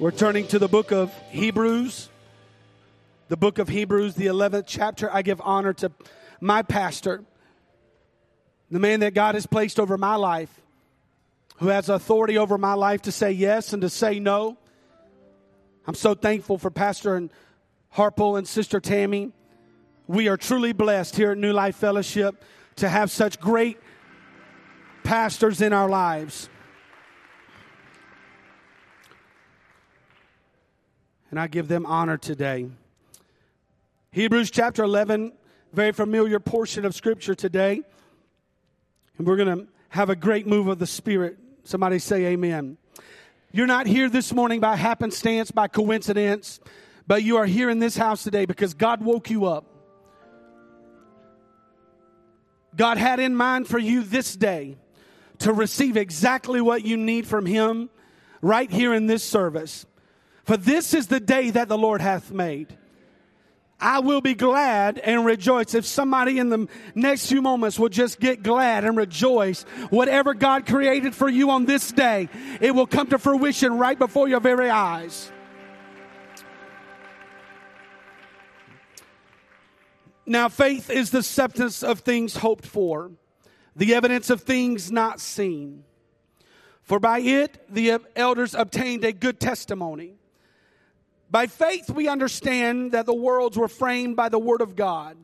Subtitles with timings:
[0.00, 2.08] We're turning to the book of Hebrews.
[3.28, 5.12] The book of Hebrews, the 11th chapter.
[5.12, 5.92] I give honor to
[6.40, 7.22] my pastor,
[8.70, 10.48] the man that God has placed over my life,
[11.58, 14.56] who has authority over my life to say yes and to say no.
[15.86, 17.30] I'm so thankful for Pastor and
[17.94, 19.32] Harpo and Sister Tammy.
[20.06, 22.42] We are truly blessed here at New Life Fellowship
[22.76, 23.78] to have such great
[25.04, 26.48] pastors in our lives.
[31.30, 32.66] And I give them honor today.
[34.12, 35.32] Hebrews chapter 11,
[35.72, 37.82] very familiar portion of scripture today.
[39.16, 41.38] And we're going to have a great move of the Spirit.
[41.62, 42.78] Somebody say amen.
[43.52, 46.58] You're not here this morning by happenstance, by coincidence,
[47.06, 49.66] but you are here in this house today because God woke you up.
[52.76, 54.76] God had in mind for you this day
[55.38, 57.90] to receive exactly what you need from Him
[58.40, 59.86] right here in this service.
[60.50, 62.76] For this is the day that the Lord hath made.
[63.78, 65.74] I will be glad and rejoice.
[65.74, 70.66] If somebody in the next few moments will just get glad and rejoice, whatever God
[70.66, 72.28] created for you on this day,
[72.60, 75.30] it will come to fruition right before your very eyes.
[80.26, 83.12] Now, faith is the substance of things hoped for,
[83.76, 85.84] the evidence of things not seen.
[86.82, 90.16] For by it the elders obtained a good testimony.
[91.30, 95.16] By faith, we understand that the worlds were framed by the Word of God,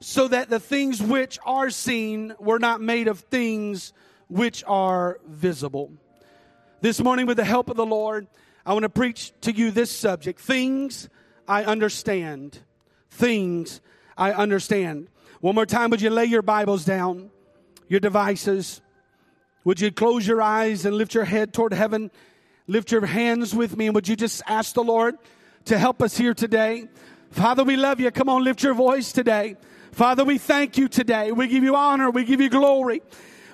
[0.00, 3.92] so that the things which are seen were not made of things
[4.28, 5.92] which are visible.
[6.80, 8.26] This morning, with the help of the Lord,
[8.64, 11.08] I want to preach to you this subject things
[11.46, 12.58] I understand.
[13.10, 13.80] Things
[14.18, 15.08] I understand.
[15.40, 17.30] One more time, would you lay your Bibles down,
[17.88, 18.80] your devices?
[19.64, 22.10] Would you close your eyes and lift your head toward heaven?
[22.66, 25.16] Lift your hands with me, and would you just ask the Lord
[25.66, 26.88] to help us here today?
[27.30, 28.10] Father, we love you.
[28.10, 29.56] Come on, lift your voice today.
[29.92, 31.32] Father, we thank you today.
[31.32, 32.10] We give you honor.
[32.10, 33.02] We give you glory.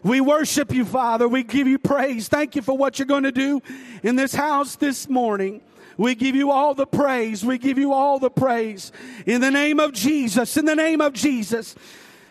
[0.02, 1.28] We worship you, Father.
[1.28, 2.28] We give you praise.
[2.28, 3.60] Thank you for what you're going to do
[4.02, 5.60] in this house this morning.
[5.96, 7.44] We give you all the praise.
[7.44, 8.92] We give you all the praise.
[9.26, 11.74] In the name of Jesus, in the name of Jesus.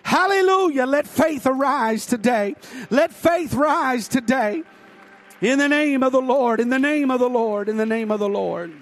[0.04, 0.86] Hallelujah.
[0.86, 2.56] Let faith arise today.
[2.90, 4.64] Let faith rise today.
[5.40, 8.12] In the name of the Lord, in the name of the Lord, in the name
[8.12, 8.74] of the Lord.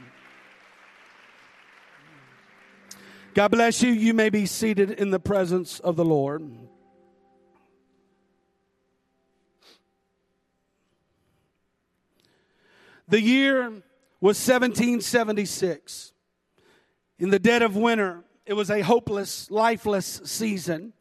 [3.35, 3.91] God bless you.
[3.91, 6.49] You may be seated in the presence of the Lord.
[13.07, 13.69] The year
[14.19, 16.13] was 1776.
[17.19, 20.93] In the dead of winter, it was a hopeless, lifeless season.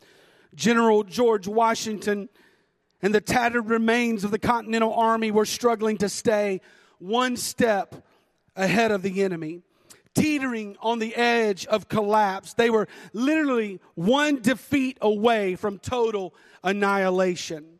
[0.54, 2.28] General George Washington
[3.00, 6.60] and the tattered remains of the Continental Army were struggling to stay
[6.98, 7.94] one step
[8.56, 9.62] ahead of the enemy.
[10.18, 17.78] Teetering on the edge of collapse, they were literally one defeat away from total annihilation.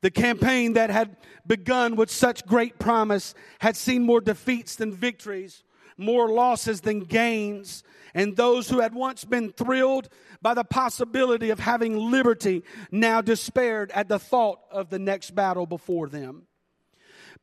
[0.00, 5.62] The campaign that had begun with such great promise had seen more defeats than victories,
[5.96, 7.82] more losses than gains.
[8.14, 10.08] And those who had once been thrilled
[10.42, 15.66] by the possibility of having liberty now despaired at the thought of the next battle
[15.66, 16.46] before them.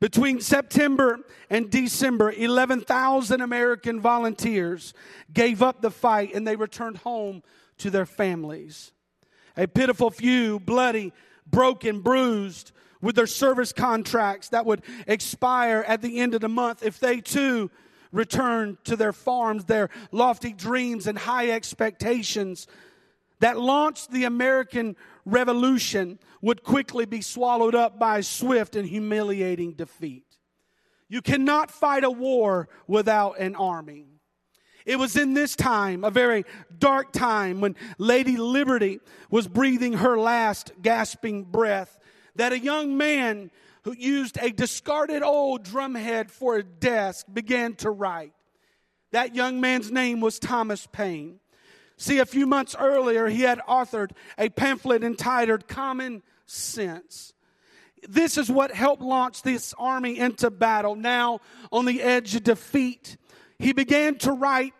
[0.02, 4.94] Between September and December, 11,000 American volunteers
[5.32, 7.44] gave up the fight and they returned home
[7.78, 8.90] to their families.
[9.56, 11.12] A pitiful few, bloody,
[11.48, 16.82] broken, bruised, with their service contracts that would expire at the end of the month,
[16.82, 17.70] if they too
[18.10, 22.66] returned to their farms, their lofty dreams and high expectations
[23.38, 30.26] that launched the American Revolution would quickly be swallowed up by swift and humiliating defeat.
[31.08, 34.06] You cannot fight a war without an army.
[34.84, 36.44] It was in this time, a very
[36.76, 38.98] dark time, when Lady Liberty
[39.30, 41.98] was breathing her last gasping breath,
[42.34, 43.50] that a young man
[43.84, 48.32] who used a discarded old drumhead for a desk began to write.
[49.12, 51.38] That young man's name was Thomas Paine.
[51.96, 57.32] See, a few months earlier, he had authored a pamphlet entitled Common Sense.
[58.06, 60.94] This is what helped launch this army into battle.
[60.94, 61.40] Now,
[61.70, 63.16] on the edge of defeat,
[63.58, 64.74] he began to write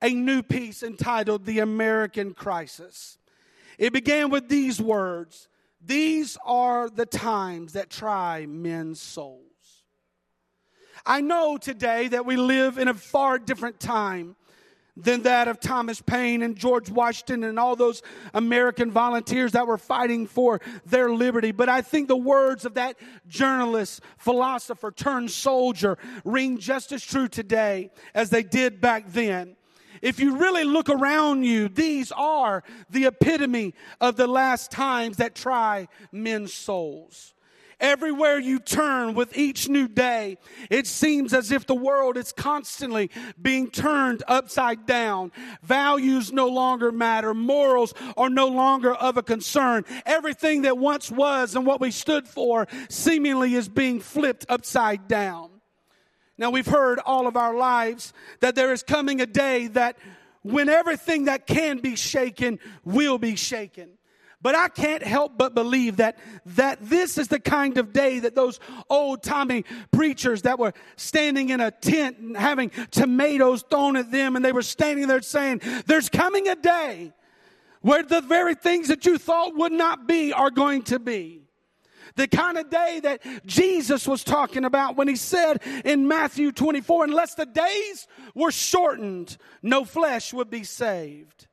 [0.00, 3.18] a new piece entitled The American Crisis.
[3.76, 5.48] It began with these words
[5.80, 9.40] These are the times that try men's souls.
[11.04, 14.36] I know today that we live in a far different time
[14.96, 18.02] than that of Thomas Paine and George Washington and all those
[18.32, 21.50] American volunteers that were fighting for their liberty.
[21.50, 22.96] But I think the words of that
[23.26, 29.56] journalist, philosopher turned soldier ring just as true today as they did back then.
[30.00, 35.34] If you really look around you, these are the epitome of the last times that
[35.34, 37.33] try men's souls.
[37.80, 40.38] Everywhere you turn with each new day,
[40.70, 43.10] it seems as if the world is constantly
[43.40, 45.32] being turned upside down.
[45.62, 47.34] Values no longer matter.
[47.34, 49.84] Morals are no longer of a concern.
[50.06, 55.50] Everything that once was and what we stood for seemingly is being flipped upside down.
[56.36, 59.96] Now we've heard all of our lives that there is coming a day that
[60.42, 63.93] when everything that can be shaken will be shaken.
[64.44, 68.34] But I can't help but believe that, that this is the kind of day that
[68.34, 68.60] those
[68.90, 74.36] old timey preachers that were standing in a tent and having tomatoes thrown at them
[74.36, 77.14] and they were standing there saying, there's coming a day
[77.80, 81.40] where the very things that you thought would not be are going to be.
[82.16, 87.04] The kind of day that Jesus was talking about when he said in Matthew 24,
[87.04, 91.46] unless the days were shortened, no flesh would be saved.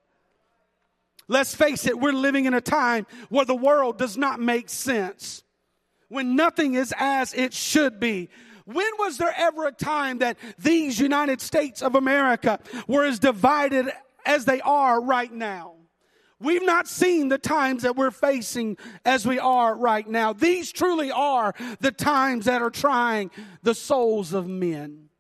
[1.32, 5.44] Let's face it, we're living in a time where the world does not make sense.
[6.10, 8.28] When nothing is as it should be.
[8.66, 13.90] When was there ever a time that these United States of America were as divided
[14.26, 15.76] as they are right now?
[16.42, 18.76] We've not seen the times that we're facing
[19.06, 20.34] as we are right now.
[20.34, 23.32] These truly are the times that are trying
[23.64, 25.11] the souls of men.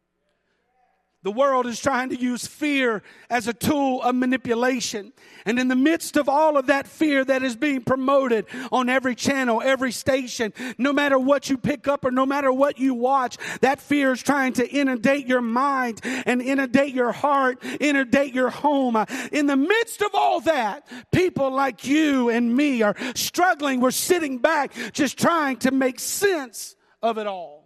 [1.23, 5.13] The world is trying to use fear as a tool of manipulation.
[5.45, 9.13] And in the midst of all of that fear that is being promoted on every
[9.13, 13.37] channel, every station, no matter what you pick up or no matter what you watch,
[13.61, 18.97] that fear is trying to inundate your mind and inundate your heart, inundate your home.
[19.31, 23.79] In the midst of all that, people like you and me are struggling.
[23.79, 27.61] We're sitting back just trying to make sense of it all.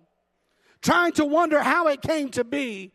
[0.82, 2.92] Trying to wonder how it came to be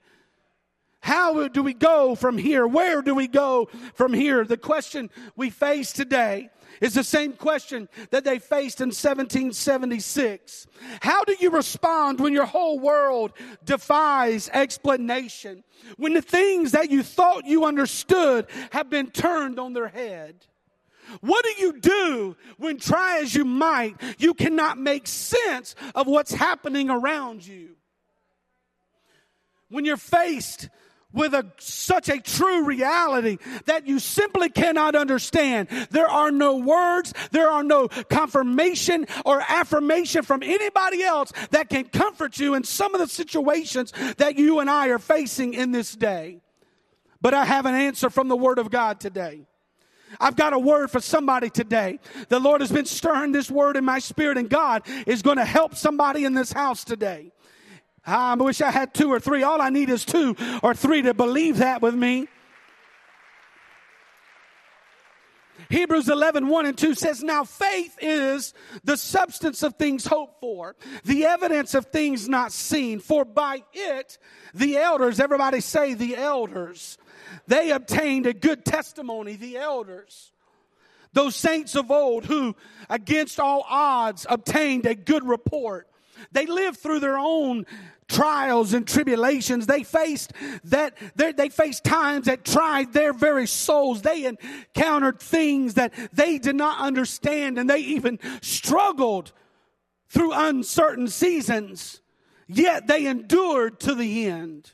[1.01, 2.67] how do we go from here?
[2.67, 4.45] Where do we go from here?
[4.45, 6.51] The question we face today
[6.81, 10.67] is the same question that they faced in 1776.
[11.01, 13.33] How do you respond when your whole world
[13.65, 15.65] defies explanation?
[15.97, 20.47] When the things that you thought you understood have been turned on their head?
[21.21, 26.33] What do you do when try as you might, you cannot make sense of what's
[26.33, 27.77] happening around you?
[29.69, 30.69] When you're faced
[31.13, 35.69] with a, such a true reality that you simply cannot understand.
[35.91, 41.85] There are no words, there are no confirmation or affirmation from anybody else that can
[41.85, 45.95] comfort you in some of the situations that you and I are facing in this
[45.95, 46.41] day.
[47.21, 49.43] But I have an answer from the Word of God today.
[50.19, 52.01] I've got a word for somebody today.
[52.29, 55.45] The Lord has been stirring this word in my spirit, and God is going to
[55.45, 57.31] help somebody in this house today.
[58.07, 59.43] Ah, I wish I had two or three.
[59.43, 62.29] All I need is two or three to believe that with me.
[65.69, 70.75] Hebrews 11, 1 and 2 says, Now faith is the substance of things hoped for,
[71.05, 72.99] the evidence of things not seen.
[72.99, 74.19] For by it,
[74.55, 76.97] the elders, everybody say the elders,
[77.47, 80.33] they obtained a good testimony, the elders.
[81.13, 82.55] Those saints of old who,
[82.89, 85.90] against all odds, obtained a good report.
[86.33, 87.67] They lived through their own
[88.09, 89.67] trials and tribulations.
[89.67, 90.33] They faced
[90.65, 94.03] that, they faced times that tried their very souls.
[94.03, 99.33] They encountered things that they did not understand and they even struggled
[100.09, 102.01] through uncertain seasons.
[102.49, 104.73] Yet they endured to the end.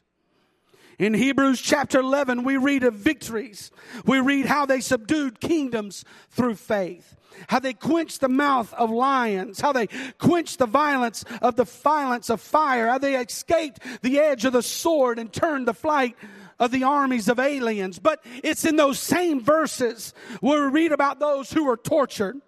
[0.98, 3.70] In Hebrews chapter 11, we read of victories.
[4.06, 7.16] We read how they subdued kingdoms through faith
[7.48, 9.88] how they quenched the mouth of lions, how they
[10.18, 14.62] quenched the violence of the violence of fire, how they escaped the edge of the
[14.62, 16.16] sword and turned the flight
[16.58, 17.98] of the armies of aliens.
[17.98, 22.40] But it's in those same verses where we read about those who were tortured,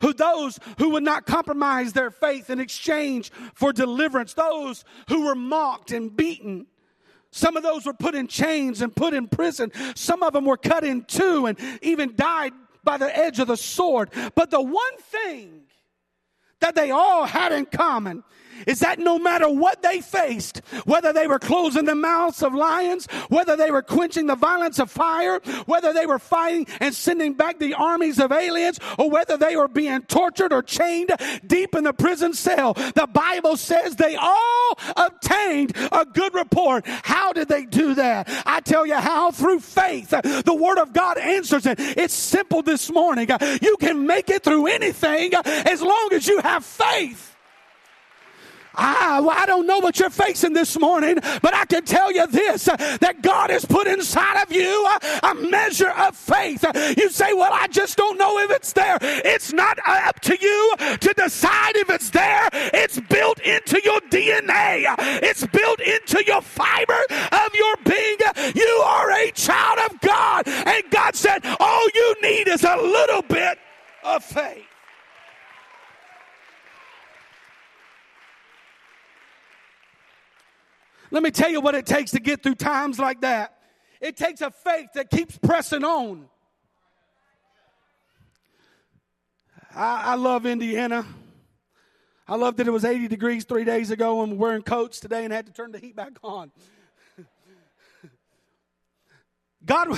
[0.00, 5.34] who those who would not compromise their faith in exchange for deliverance, those who were
[5.34, 6.66] mocked and beaten.
[7.32, 9.70] Some of those were put in chains and put in prison.
[9.94, 13.56] Some of them were cut in two and even died by the edge of the
[13.56, 14.10] sword.
[14.34, 15.62] But the one thing
[16.60, 18.24] that they all had in common
[18.66, 23.06] is that no matter what they faced, whether they were closing the mouths of lions,
[23.28, 27.58] whether they were quenching the violence of fire, whether they were fighting and sending back
[27.58, 31.10] the armies of aliens, or whether they were being tortured or chained
[31.46, 36.84] deep in the prison cell, the Bible says they all obtained a good report.
[36.86, 38.28] How did they do that?
[38.46, 40.10] I tell you how through faith.
[40.10, 41.78] The Word of God answers it.
[41.78, 43.28] It's simple this morning.
[43.62, 47.29] You can make it through anything as long as you have faith.
[48.80, 52.66] I, I don't know what you're facing this morning, but I can tell you this
[52.66, 56.64] uh, that God has put inside of you uh, a measure of faith.
[56.96, 58.98] You say, Well, I just don't know if it's there.
[59.02, 62.48] It's not up to you to decide if it's there.
[62.52, 64.84] It's built into your DNA,
[65.22, 67.00] it's built into your fiber
[67.32, 68.16] of your being.
[68.54, 70.48] You are a child of God.
[70.48, 73.58] And God said, All you need is a little bit
[74.02, 74.69] of faith.
[81.10, 83.58] Let me tell you what it takes to get through times like that.
[84.00, 86.28] It takes a faith that keeps pressing on.
[89.74, 91.04] I, I love Indiana.
[92.26, 95.24] I love that it was 80 degrees three days ago and we're wearing coats today
[95.24, 96.52] and had to turn the heat back on.
[99.64, 99.88] God,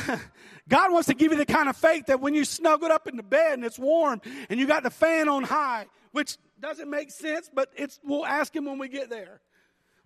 [0.69, 3.17] God wants to give you the kind of faith that when you snuggled up in
[3.17, 7.11] the bed and it's warm and you got the fan on high, which doesn't make
[7.11, 9.41] sense, but it's, we'll ask Him when we get there.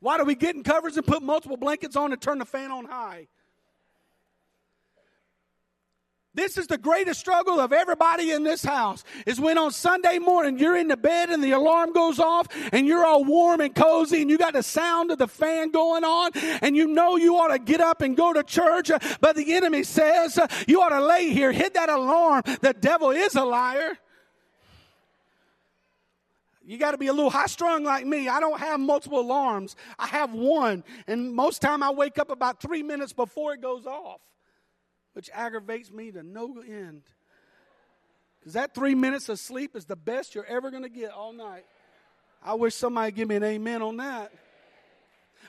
[0.00, 2.70] Why do we get in covers and put multiple blankets on and turn the fan
[2.70, 3.28] on high?
[6.36, 10.58] This is the greatest struggle of everybody in this house is when on Sunday morning
[10.58, 14.20] you're in the bed and the alarm goes off and you're all warm and cozy
[14.20, 17.48] and you got the sound of the fan going on and you know you ought
[17.48, 18.90] to get up and go to church,
[19.22, 20.38] but the enemy says
[20.68, 22.42] you ought to lay here, hit that alarm.
[22.60, 23.96] The devil is a liar.
[26.66, 28.28] You got to be a little high strung like me.
[28.28, 29.76] I don't have multiple alarms.
[30.00, 30.82] I have one.
[31.06, 34.20] And most time I wake up about three minutes before it goes off,
[35.12, 37.02] which aggravates me to no end.
[38.40, 41.32] Because that three minutes of sleep is the best you're ever going to get all
[41.32, 41.64] night.
[42.42, 44.32] I wish somebody give me an amen on that.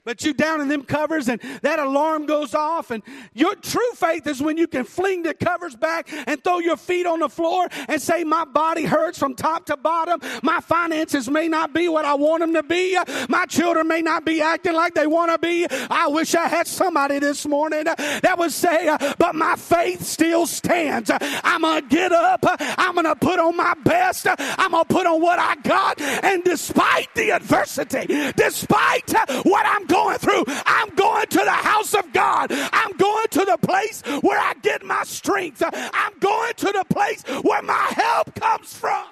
[0.07, 4.25] But you down in them covers and that alarm goes off and your true faith
[4.25, 7.67] is when you can fling the covers back and throw your feet on the floor
[7.89, 10.21] and say, my body hurts from top to bottom.
[10.43, 12.97] My finances may not be what I want them to be.
[13.27, 15.67] My children may not be acting like they want to be.
[15.69, 21.11] I wish I had somebody this morning that would say, but my faith still stands.
[21.11, 22.45] I'm going to get up.
[22.61, 24.25] I'm going to put on my best.
[24.29, 25.99] I'm going to put on what I got.
[25.99, 30.43] And despite the adversity, despite what I'm going going through.
[30.65, 32.51] I'm going to the house of God.
[32.51, 35.63] I'm going to the place where I get my strength.
[35.65, 39.05] I'm going to the place where my help comes from.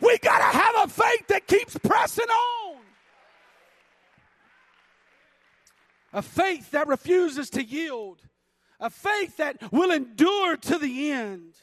[0.00, 2.76] We got to have a faith that keeps pressing on.
[6.12, 8.20] A faith that refuses to yield.
[8.78, 11.54] A faith that will endure to the end.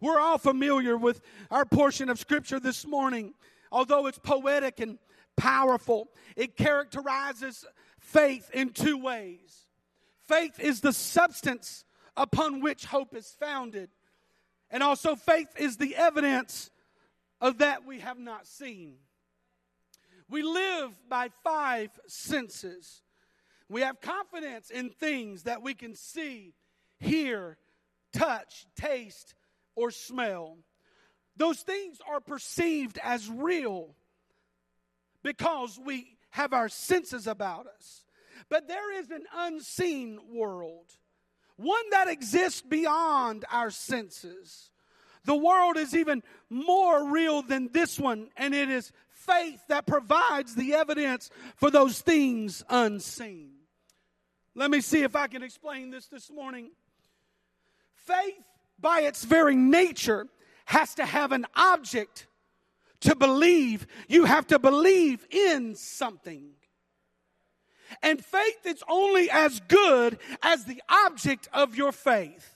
[0.00, 3.34] We're all familiar with our portion of scripture this morning
[3.70, 4.98] although it's poetic and
[5.36, 7.64] powerful, it characterizes
[8.00, 9.66] faith in two ways.
[10.26, 11.84] Faith is the substance
[12.16, 13.90] upon which hope is founded,
[14.70, 16.70] and also faith is the evidence
[17.40, 18.96] of that we have not seen.
[20.28, 23.02] We live by five senses.
[23.68, 26.54] We have confidence in things that we can see,
[26.98, 27.56] hear,
[28.12, 29.34] touch, taste,
[29.74, 30.58] or smell.
[31.38, 33.94] Those things are perceived as real
[35.22, 38.04] because we have our senses about us.
[38.48, 40.86] But there is an unseen world,
[41.56, 44.70] one that exists beyond our senses.
[45.24, 50.54] The world is even more real than this one, and it is faith that provides
[50.54, 53.52] the evidence for those things unseen.
[54.54, 56.70] Let me see if I can explain this this morning.
[57.94, 58.42] Faith,
[58.80, 60.26] by its very nature,
[60.68, 62.26] has to have an object
[63.00, 63.86] to believe.
[64.06, 66.50] You have to believe in something.
[68.02, 72.54] And faith is only as good as the object of your faith.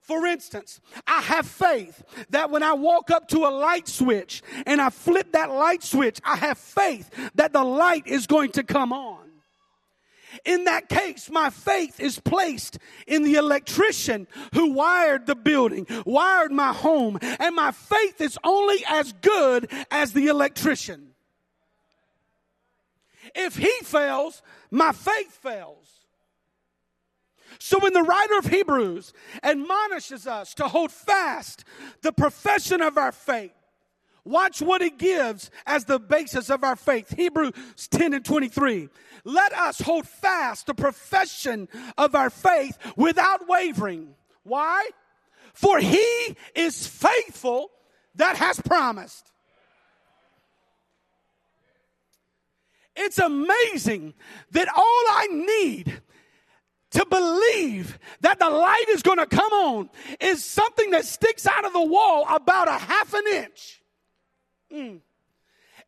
[0.00, 4.80] For instance, I have faith that when I walk up to a light switch and
[4.80, 8.94] I flip that light switch, I have faith that the light is going to come
[8.94, 9.21] on.
[10.44, 16.52] In that case, my faith is placed in the electrician who wired the building, wired
[16.52, 21.08] my home, and my faith is only as good as the electrician.
[23.34, 25.88] If he fails, my faith fails.
[27.58, 29.12] So when the writer of Hebrews
[29.42, 31.64] admonishes us to hold fast
[32.00, 33.52] the profession of our faith,
[34.24, 37.14] Watch what he gives as the basis of our faith.
[37.16, 37.52] Hebrews
[37.90, 38.88] 10 and 23.
[39.24, 44.14] Let us hold fast the profession of our faith without wavering.
[44.44, 44.90] Why?
[45.54, 47.70] For he is faithful
[48.14, 49.32] that has promised.
[52.94, 54.14] It's amazing
[54.52, 56.00] that all I need
[56.90, 61.64] to believe that the light is going to come on is something that sticks out
[61.64, 63.81] of the wall about a half an inch.
[64.72, 65.02] Mm.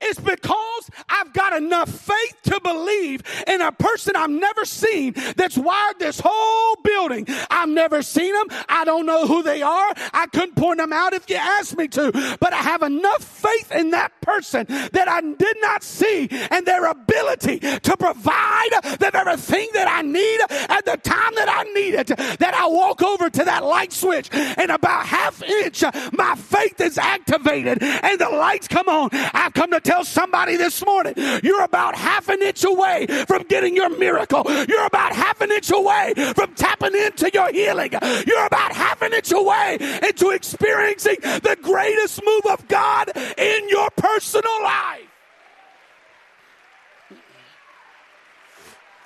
[0.05, 5.57] It's because I've got enough faith to believe in a person I've never seen that's
[5.57, 7.27] wired this whole building.
[7.51, 8.47] I've never seen them.
[8.69, 9.93] I don't know who they are.
[10.13, 13.73] I couldn't point them out if you asked me to, but I have enough faith
[13.73, 19.37] in that person that I did not see and their ability to provide the very
[19.37, 22.09] thing that I need at the time that I need it.
[22.09, 25.83] That I walk over to that light switch and about half inch,
[26.13, 29.09] my faith is activated and the lights come on.
[29.13, 33.77] I've come to tell somebody this morning, you're about half an inch away from getting
[33.77, 34.45] your miracle.
[34.69, 37.93] You're about half an inch away from tapping into your healing.
[38.27, 43.89] You're about half an inch away into experiencing the greatest move of God in your
[43.97, 45.03] personal life.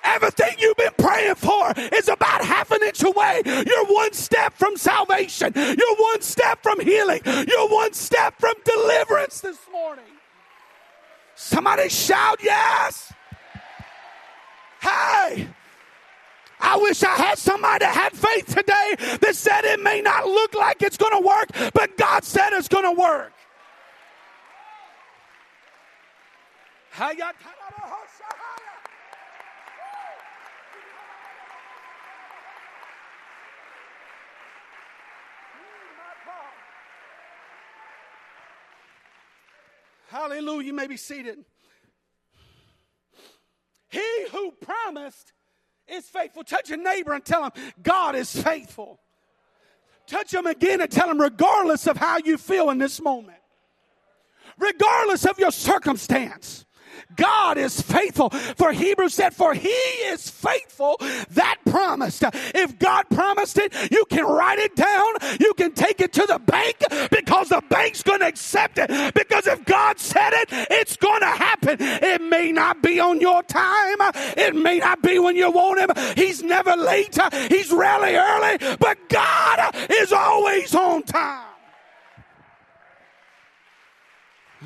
[0.04, 3.42] Everything you've been praying for is about half an inch away.
[3.44, 5.52] You're one step from salvation.
[5.54, 7.20] You're one step from healing.
[7.24, 10.04] You're one step from deliverance this morning.
[11.40, 13.12] Somebody shout yes.
[14.80, 15.46] Hey,
[16.58, 20.54] I wish I had somebody that had faith today that said it may not look
[20.54, 23.32] like it's going to work, but God said it's going to work.
[40.08, 40.66] Hallelujah.
[40.66, 41.38] You may be seated.
[43.90, 45.32] He who promised
[45.86, 46.44] is faithful.
[46.44, 49.00] Touch your neighbor and tell him, God is faithful.
[50.06, 53.38] Touch him again and tell him, regardless of how you feel in this moment,
[54.58, 56.64] regardless of your circumstance,
[57.16, 58.30] God is faithful.
[58.30, 60.96] For Hebrews said, For he is faithful
[61.30, 62.22] that promised.
[62.54, 65.38] If God promised it, you can write it down.
[65.40, 66.76] You can take it to the bank
[67.10, 69.14] because the bank's going to accept it.
[69.14, 71.76] Because if God said it, it's going to happen.
[71.80, 73.96] It may not be on your time.
[74.36, 76.14] It may not be when you want him.
[76.16, 77.18] He's never late.
[77.48, 78.76] He's rarely early.
[78.78, 81.44] But God is always on time.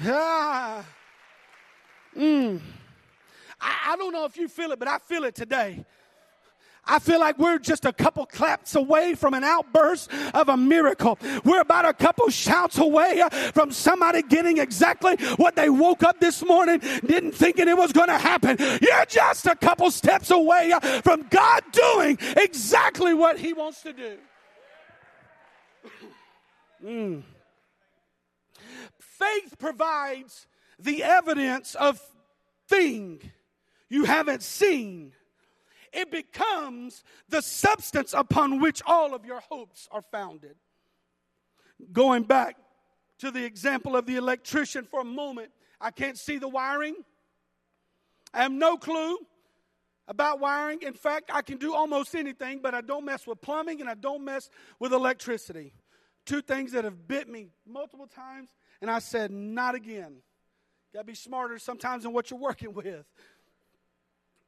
[0.02, 0.82] Yeah.
[2.16, 2.60] Mm.
[3.60, 5.84] I, I don't know if you feel it, but I feel it today.
[6.84, 11.16] I feel like we're just a couple claps away from an outburst of a miracle.
[11.44, 13.22] We're about a couple shouts away
[13.54, 18.08] from somebody getting exactly what they woke up this morning, didn't thinking it was going
[18.08, 18.56] to happen.
[18.58, 20.72] You're just a couple steps away
[21.04, 24.18] from God doing exactly what He wants to do.
[26.84, 27.22] Mm.
[28.98, 30.48] Faith provides
[30.82, 32.00] the evidence of
[32.68, 33.20] thing
[33.88, 35.12] you haven't seen.
[35.92, 40.56] It becomes the substance upon which all of your hopes are founded.
[41.92, 42.56] Going back
[43.18, 46.96] to the example of the electrician for a moment, I can't see the wiring.
[48.32, 49.18] I have no clue
[50.08, 50.82] about wiring.
[50.82, 53.94] In fact, I can do almost anything, but I don't mess with plumbing and I
[53.94, 55.74] don't mess with electricity.
[56.24, 58.48] Two things that have bit me multiple times,
[58.80, 60.22] and I said, not again.
[60.92, 63.06] Got to be smarter sometimes than what you're working with.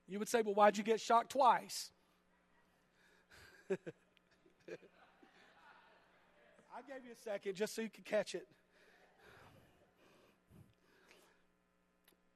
[0.07, 1.91] You would say, well, why'd you get shocked twice?
[3.71, 3.77] I
[6.87, 8.47] gave you a second just so you could catch it.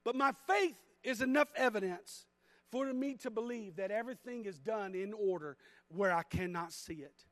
[0.05, 2.25] But my faith is enough evidence
[2.71, 5.57] for me to believe that everything is done in order
[5.89, 7.25] where I cannot see it.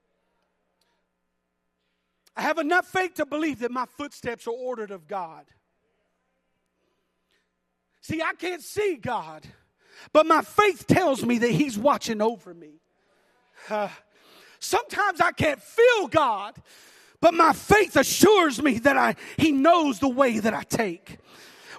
[2.37, 5.47] I have enough faith to believe that my footsteps are ordered of God.
[8.07, 9.45] See, I can't see God,
[10.13, 12.75] but my faith tells me that He's watching over me.
[13.69, 13.89] Uh,
[14.61, 16.55] sometimes I can't feel God,
[17.21, 21.19] but my faith assures me that I, He knows the way that I take.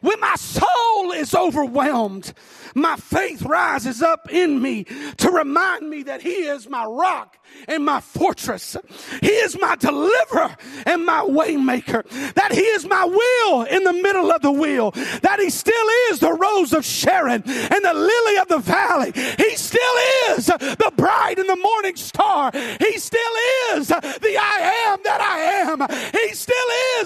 [0.02, 2.34] When my soul is overwhelmed,
[2.76, 4.86] my faith rises up in me
[5.18, 8.78] to remind me that He is my rock and my fortress.
[9.22, 10.56] He is my deliverer
[10.86, 12.08] and my waymaker.
[12.34, 14.92] That He is my will in the middle of the wheel.
[14.92, 19.12] That He still is the rose of Sharon and the lily of the valley.
[19.14, 19.82] He still
[20.30, 22.52] is the bride and the morning star.
[22.54, 23.20] He still
[23.74, 26.12] is the I am that I am.
[26.14, 26.57] He still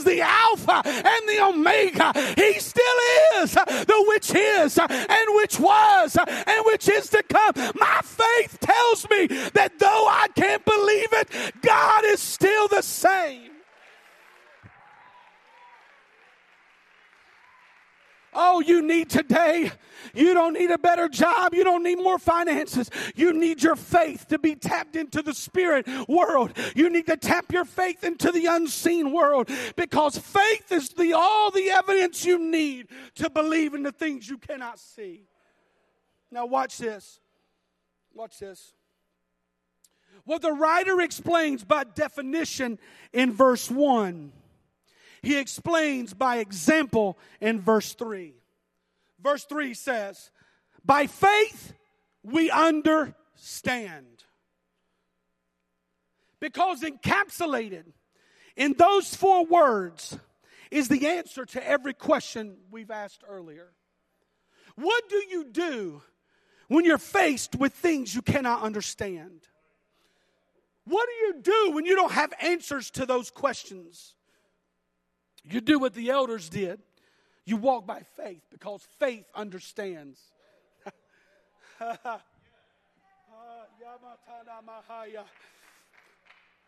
[0.04, 2.14] the Alpha Alpha and the Omega.
[2.36, 2.84] He still
[3.36, 7.54] is the which is and which was and which is to come.
[7.80, 13.50] My faith tells me that though I can't believe it, God is still the same.
[18.34, 19.72] Oh, you need today.
[20.13, 21.54] You don't need a better job.
[21.54, 22.89] You don't need more finances.
[23.15, 26.58] You need your faith to be tapped into the spirit world.
[26.76, 31.52] You need to tap your faith into the unseen world because faith is the all
[31.52, 35.26] the evidence you need to believe in the things you cannot see.
[36.32, 37.19] Now watch this.
[38.13, 38.74] Watch this.
[40.26, 42.78] What the writer explains by definition
[43.13, 44.34] in verse 1
[45.21, 48.34] he explains by example in verse 3.
[49.21, 50.31] Verse 3 says,
[50.84, 51.73] By faith
[52.23, 54.05] we understand.
[56.39, 57.86] Because encapsulated
[58.55, 60.17] in those four words
[60.71, 63.73] is the answer to every question we've asked earlier.
[64.75, 66.01] What do you do
[66.67, 69.41] when you're faced with things you cannot understand?
[70.86, 74.15] What do you do when you don't have answers to those questions?
[75.43, 76.79] You do what the elders did.
[77.45, 80.19] You walk by faith because faith understands.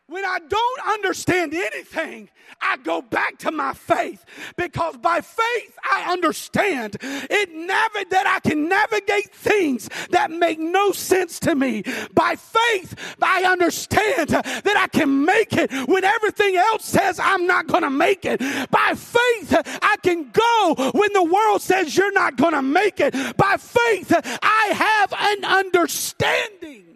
[0.08, 2.30] When I don't understand anything,
[2.62, 4.24] I go back to my faith
[4.58, 10.92] because by faith I understand it nav- that I can navigate things that make no
[10.92, 11.84] sense to me.
[12.14, 17.68] By faith, I understand that I can make it when everything else says I'm not
[17.68, 18.40] going to make it.
[18.72, 23.14] By faith, I can go when the world says you're not going to make it.
[23.38, 24.14] By faith,
[24.44, 26.93] I have an understanding.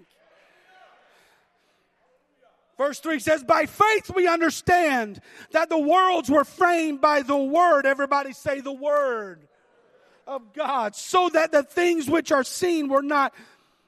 [2.78, 5.20] Verse 3 says, By faith we understand
[5.52, 7.86] that the worlds were framed by the Word.
[7.86, 9.48] Everybody say the Word
[10.28, 13.34] of God, so that the things which are seen were not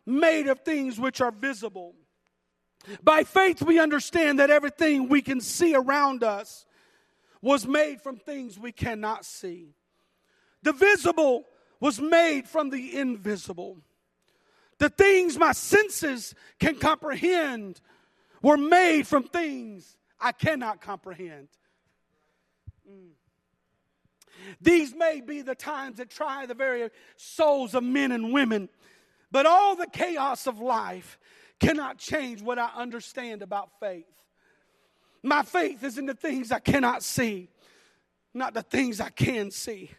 [0.06, 1.93] made of things which are visible.
[3.04, 6.65] By faith we understand that everything we can see around us
[7.41, 9.75] was made from things we cannot see.
[10.63, 11.45] The visible
[11.80, 13.78] was made from the invisible.
[14.80, 17.82] The things my senses can comprehend
[18.41, 21.47] were made from things I cannot comprehend.
[22.89, 23.10] Mm.
[24.62, 28.69] These may be the times that try the very souls of men and women,
[29.32, 31.19] but all the chaos of life
[31.60, 34.06] cannot change what I understand about faith.
[35.21, 37.49] My faith is in the things I cannot see,
[38.34, 39.91] not the things I can see.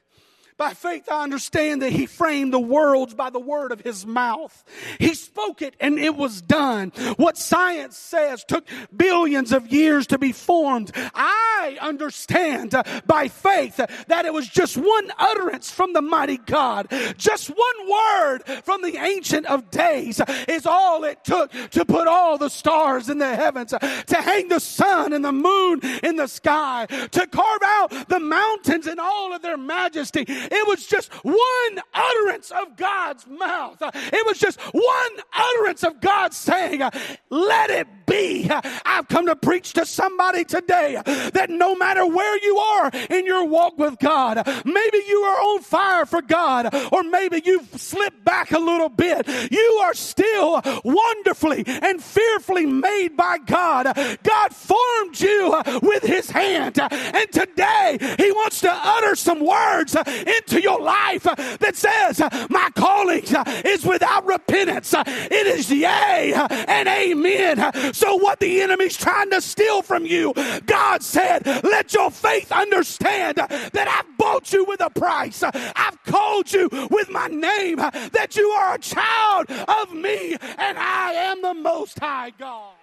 [0.60, 4.62] By faith, I understand that He framed the worlds by the word of His mouth.
[4.98, 6.90] He spoke it and it was done.
[7.16, 10.92] What science says took billions of years to be formed.
[11.14, 13.76] I understand uh, by faith
[14.08, 16.88] that it was just one utterance from the mighty God.
[17.16, 22.36] Just one word from the Ancient of Days is all it took to put all
[22.36, 26.84] the stars in the heavens, to hang the sun and the moon in the sky,
[27.12, 30.26] to carve out the mountains in all of their majesty.
[30.50, 33.78] It was just one utterance of God's mouth.
[33.80, 36.82] It was just one utterance of God saying,
[37.30, 38.50] let it be.
[38.84, 41.00] I've come to preach to somebody today
[41.32, 45.62] that no matter where you are in your walk with God, maybe you are on
[45.62, 49.28] fire for God, or maybe you've slipped back a little bit.
[49.52, 53.86] You are still wonderfully and fearfully made by God.
[54.24, 59.96] God formed you with his hand, and today he wants to utter some words
[60.40, 63.24] into your life that says, My calling
[63.64, 64.94] is without repentance.
[64.96, 67.92] It is yea and amen.
[67.92, 70.32] So, what the enemy's trying to steal from you,
[70.66, 75.42] God said, let your faith understand that I've bought you with a price.
[75.42, 81.12] I've called you with my name, that you are a child of me, and I
[81.12, 82.74] am the Most High God.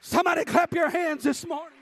[0.00, 1.79] Somebody clap your hands this morning.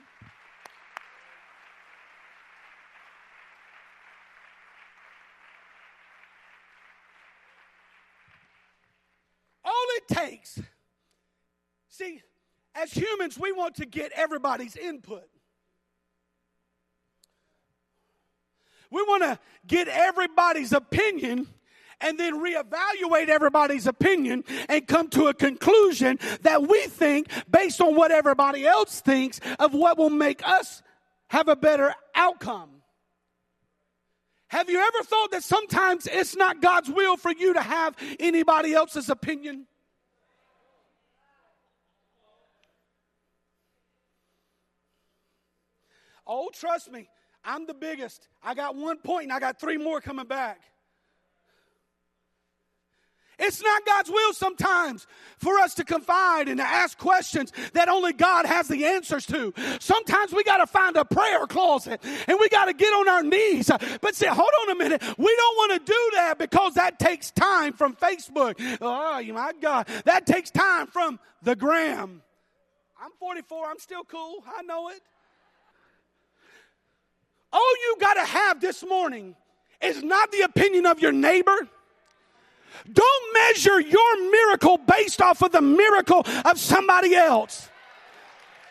[9.68, 10.58] All it takes,
[11.90, 12.22] see,
[12.74, 15.28] as humans, we want to get everybody's input.
[18.90, 21.48] We want to get everybody's opinion
[22.00, 27.94] and then reevaluate everybody's opinion and come to a conclusion that we think, based on
[27.94, 30.82] what everybody else thinks, of what will make us
[31.26, 32.70] have a better outcome.
[34.48, 38.72] Have you ever thought that sometimes it's not God's will for you to have anybody
[38.72, 39.66] else's opinion?
[46.26, 47.08] Oh, trust me,
[47.44, 48.28] I'm the biggest.
[48.42, 50.60] I got one point and I got three more coming back.
[53.38, 55.06] It's not God's will sometimes
[55.38, 59.54] for us to confide and to ask questions that only God has the answers to.
[59.78, 63.22] Sometimes we got to find a prayer closet and we got to get on our
[63.22, 63.70] knees.
[64.00, 65.02] But say, hold on a minute.
[65.16, 68.56] We don't want to do that because that takes time from Facebook.
[68.80, 69.86] Oh, my God.
[70.04, 72.22] That takes time from the gram.
[73.00, 73.66] I'm 44.
[73.70, 74.42] I'm still cool.
[74.46, 75.00] I know it.
[77.52, 79.36] All you got to have this morning
[79.80, 81.68] is not the opinion of your neighbor
[82.92, 87.68] don't measure your miracle based off of the miracle of somebody else.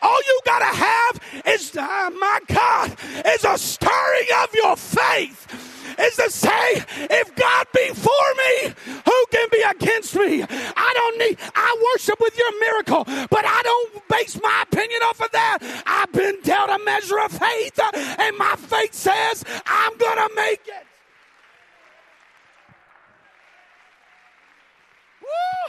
[0.00, 5.74] All you got to have is, oh my God, is a stirring of your faith.
[5.98, 10.44] Is to say, if God be for me, who can be against me?
[10.44, 15.20] I don't need, I worship with your miracle, but I don't base my opinion off
[15.20, 15.58] of that.
[15.86, 17.80] I've been dealt a measure of faith,
[18.20, 20.87] and my faith says, I'm going to make it.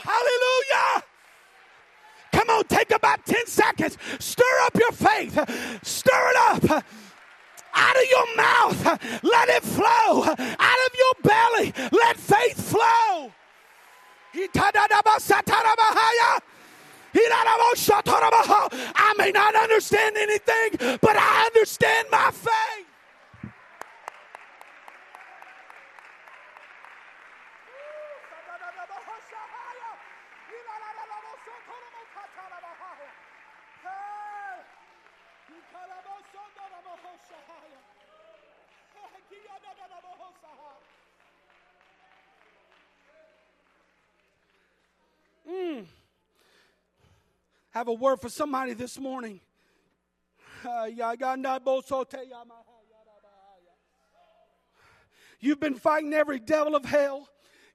[0.02, 1.04] Hallelujah.
[2.32, 3.98] Come on, take about 10 seconds.
[4.18, 5.34] Stir up your faith.
[5.82, 6.36] Stir it
[6.70, 6.84] up.
[7.72, 10.24] Out of your mouth, let it flow.
[10.24, 13.32] Out of your belly, let faith flow.
[18.94, 22.86] I may not understand anything, but I understand my faith.
[45.50, 45.84] Mm.
[47.80, 49.40] Have a word for somebody this morning.
[50.62, 50.86] Uh,
[55.40, 57.26] You've been fighting every devil of hell.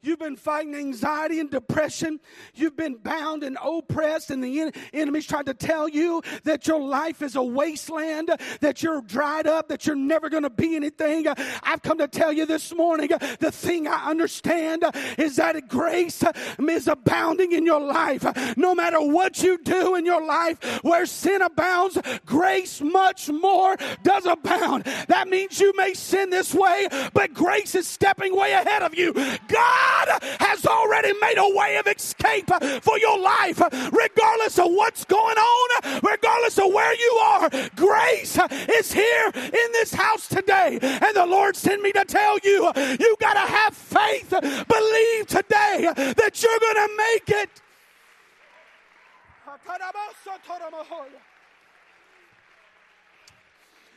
[0.06, 2.20] You've been fighting anxiety and depression.
[2.54, 7.24] You've been bound and oppressed, and the enemy's trying to tell you that your life
[7.24, 8.30] is a wasteland,
[8.62, 11.26] that you're dried up, that you're never going to be anything.
[11.64, 14.84] I've come to tell you this morning the thing I understand
[15.18, 16.24] is that grace
[16.60, 18.26] is abounding in your life.
[18.58, 24.26] No matter what you do in your life, where sin abounds, grace much more does
[24.26, 24.84] abound.
[25.08, 29.14] That means you may sin this way, but grace is stepping way ahead of you.
[29.14, 32.50] God God has already made a way of escape
[32.82, 37.50] for your life, regardless of what's going on, regardless of where you are.
[37.76, 38.38] Grace
[38.78, 40.80] is here in this house today.
[40.82, 44.30] And the Lord sent me to tell you, you got to have faith.
[44.30, 47.50] Believe today that you're going to make it.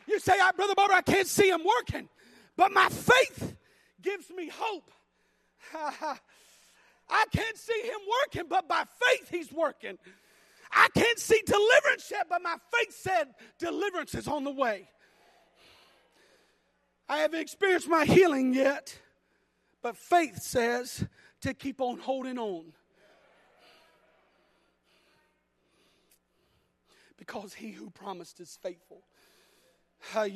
[0.07, 2.09] You say, ah, Brother Boulder, I can't see him working,
[2.57, 3.55] but my faith
[4.01, 4.91] gives me hope.
[7.11, 9.99] I can't see him working, but by faith he's working.
[10.71, 13.29] I can't see deliverance yet, but my faith said
[13.59, 14.89] deliverance is on the way.
[17.09, 18.99] I haven't experienced my healing yet,
[19.83, 21.07] but faith says
[21.41, 22.75] to keep on holding on.
[27.17, 29.03] Because he who promised is faithful.
[30.15, 30.29] I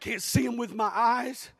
[0.00, 1.50] can't see him with my eyes.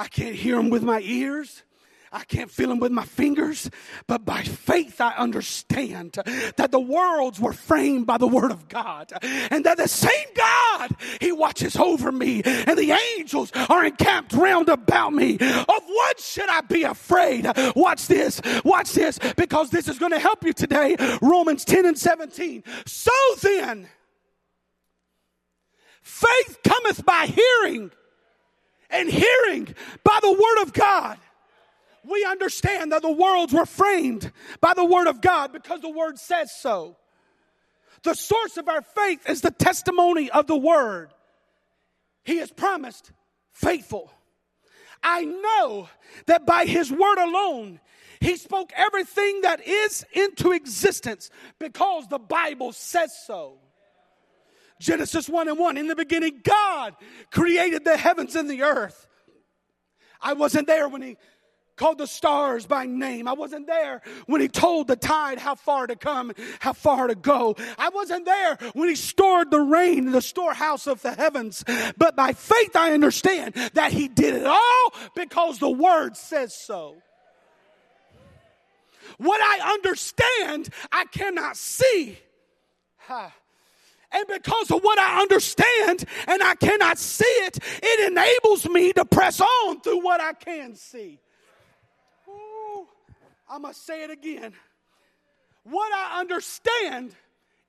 [0.00, 1.62] I can't hear them with my ears.
[2.10, 3.70] I can't feel them with my fingers,
[4.06, 6.12] but by faith I understand
[6.56, 10.96] that the worlds were framed by the word of God and that the same God,
[11.20, 15.34] he watches over me and the angels are encamped round about me.
[15.34, 17.46] Of what should I be afraid?
[17.76, 20.96] Watch this, watch this, because this is going to help you today.
[21.20, 22.64] Romans 10 and 17.
[22.86, 23.86] So then,
[26.02, 27.92] faith cometh by hearing
[28.90, 29.74] and hearing
[30.04, 31.18] by the word of God.
[32.04, 36.18] We understand that the worlds were framed by the word of God because the word
[36.18, 36.96] says so.
[38.02, 41.10] The source of our faith is the testimony of the word.
[42.24, 43.12] He has promised
[43.52, 44.10] faithful.
[45.02, 45.88] I know
[46.26, 47.80] that by his word alone,
[48.20, 53.58] he spoke everything that is into existence because the Bible says so.
[54.80, 55.76] Genesis 1 and 1.
[55.76, 56.96] In the beginning, God
[57.30, 59.06] created the heavens and the earth.
[60.20, 61.16] I wasn't there when He
[61.80, 63.26] called the stars by name.
[63.26, 67.14] I wasn't there when he told the tide how far to come, how far to
[67.14, 67.56] go.
[67.78, 71.64] I wasn't there when he stored the rain in the storehouse of the heavens.
[71.96, 76.96] But by faith, I understand that he did it all because the word says so.
[79.16, 82.18] What I understand, I cannot see.
[83.06, 83.32] Ha.
[84.12, 89.04] And because of what I understand and I cannot see it, it enables me to
[89.04, 91.20] press on through what I can see.
[92.28, 92.86] Ooh,
[93.48, 94.52] I must say it again.
[95.62, 97.14] What I understand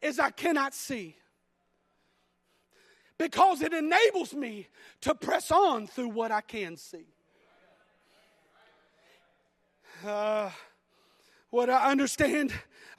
[0.02, 1.16] is I cannot see.
[3.20, 4.68] Because it enables me
[5.02, 7.06] to press on through what I can see.
[10.04, 10.50] Uh,
[11.52, 12.52] what I understand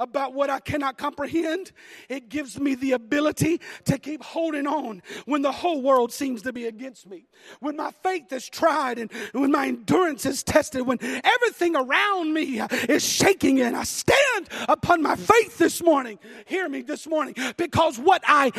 [0.03, 1.73] about what I cannot comprehend,
[2.09, 6.53] it gives me the ability to keep holding on when the whole world seems to
[6.53, 7.27] be against me.
[7.61, 12.61] When my faith is tried and when my endurance is tested, when everything around me
[12.89, 16.19] is shaking and I stand upon my faith this morning.
[16.47, 18.51] Hear me this morning because what I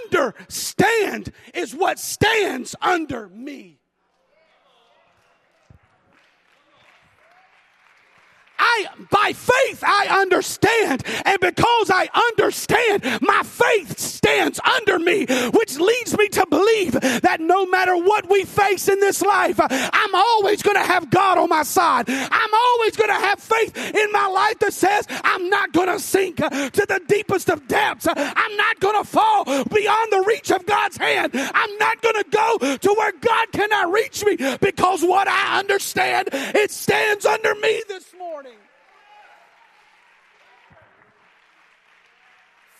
[0.00, 3.81] understand is what stands under me.
[8.62, 11.02] I, by faith, I understand.
[11.24, 17.38] And because I understand, my faith stands under me, which leads me to believe that
[17.40, 21.48] no matter what we face in this life, I'm always going to have God on
[21.48, 22.08] my side.
[22.08, 25.98] I'm always going to have faith in my life that says I'm not going to
[25.98, 28.06] sink to the deepest of depths.
[28.08, 31.32] I'm not going to fall beyond the reach of God's hand.
[31.34, 36.28] I'm not going to go to where God cannot reach me because what I understand,
[36.32, 38.51] it stands under me this morning.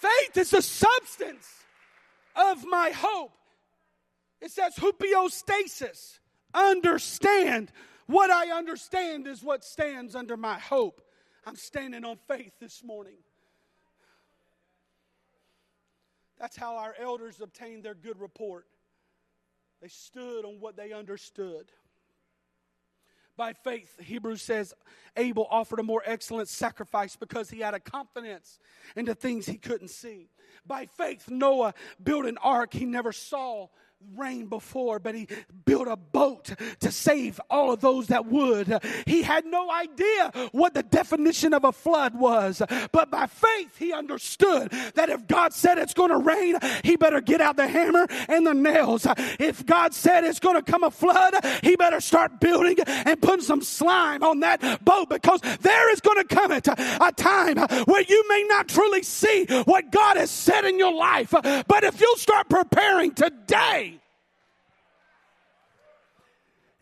[0.02, 1.48] Faith is the substance
[2.34, 3.30] of my hope.
[4.40, 6.18] It says hupostasis.
[6.52, 7.70] Understand.
[8.06, 11.00] What I understand is what stands under my hope.
[11.46, 13.18] I'm standing on faith this morning.
[16.36, 18.66] That's how our elders obtained their good report.
[19.80, 21.70] They stood on what they understood.
[23.36, 24.74] By faith, Hebrews says,
[25.16, 28.58] Abel offered a more excellent sacrifice because he had a confidence
[28.94, 30.28] into things he couldn't see.
[30.66, 33.68] By faith, Noah built an ark he never saw
[34.16, 35.28] rain before, but he
[35.64, 38.82] built a boat to save all of those that would.
[39.06, 42.62] He had no idea what the definition of a flood was,
[42.92, 47.20] but by faith he understood that if God said it's going to rain, he better
[47.20, 49.06] get out the hammer and the nails.
[49.38, 53.44] If God said it's going to come a flood, he better start building and putting
[53.44, 58.02] some slime on that boat because there is going to come it a time where
[58.02, 62.16] you may not truly see what God has said in your life, but if you'll
[62.16, 63.91] start preparing today,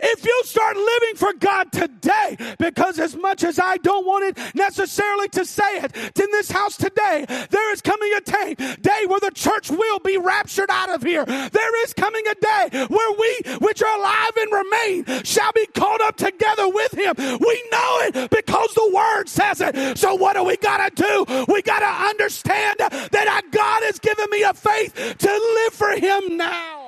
[0.03, 4.55] if you start living for God today, because as much as I don't want it
[4.55, 9.21] necessarily to say it, in this house today, there is coming a day, day where
[9.21, 11.25] the church will be raptured out of here.
[11.25, 16.01] There is coming a day where we, which are alive and remain, shall be caught
[16.01, 17.15] up together with Him.
[17.19, 19.99] We know it because the Word says it.
[19.99, 21.45] So what do we got to do?
[21.49, 26.37] We got to understand that God has given me a faith to live for Him
[26.37, 26.80] now.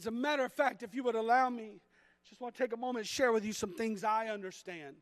[0.00, 1.82] As a matter of fact, if you would allow me,
[2.26, 4.96] just want to take a moment and share with you some things I understand.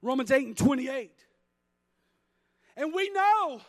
[0.00, 1.12] Romans 8 and 28.
[2.78, 3.60] And we know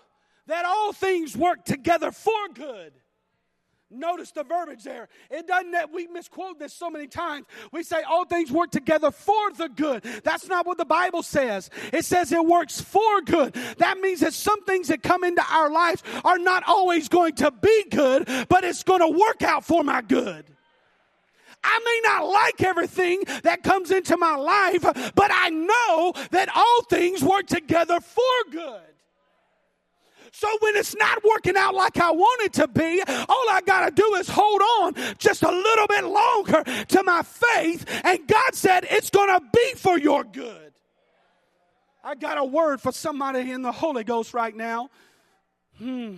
[0.47, 2.93] that all things work together for good
[3.91, 5.09] Notice the verbiage there.
[5.31, 7.47] It doesn't that we misquote this so many times.
[7.71, 10.03] We say all things work together for the good.
[10.23, 11.71] That's not what the Bible says.
[11.91, 13.53] It says it works for good.
[13.79, 17.49] That means that some things that come into our lives are not always going to
[17.49, 20.45] be good, but it's going to work out for my good.
[21.63, 24.83] I may not like everything that comes into my life,
[25.15, 28.81] but I know that all things work together for good.
[30.31, 33.85] So when it's not working out like I want it to be, all I got
[33.85, 37.85] to do is hold on just a little bit longer to my faith.
[38.03, 40.73] And God said it's going to be for your good.
[42.03, 44.89] I got a word for somebody in the Holy Ghost right now.
[45.77, 46.15] Hmm.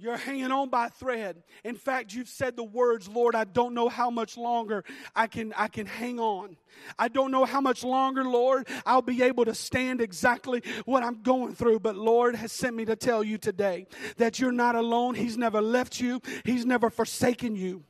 [0.00, 1.42] You're hanging on by thread.
[1.62, 4.82] In fact, you've said the words, Lord, I don't know how much longer
[5.14, 6.56] I can, I can hang on.
[6.98, 11.20] I don't know how much longer, Lord, I'll be able to stand exactly what I'm
[11.22, 11.80] going through.
[11.80, 15.16] But Lord has sent me to tell you today that you're not alone.
[15.16, 16.22] He's never left you.
[16.44, 17.84] He's never forsaken you.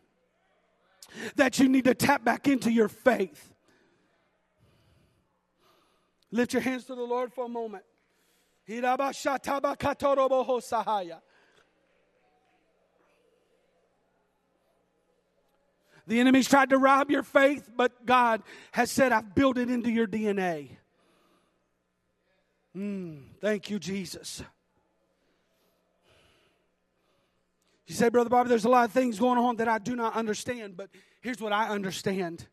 [1.37, 3.55] That you need to tap back into your faith.
[6.33, 7.85] Lift your hands to the Lord for a moment.
[16.07, 18.43] The enemy's tried to rob your faith, but God
[18.73, 20.71] has said, I've built it into your DNA.
[22.77, 24.43] Mm, thank you, Jesus.
[27.87, 30.15] You say, Brother Bobby, there's a lot of things going on that I do not
[30.15, 30.91] understand, but
[31.21, 32.47] here's what I understand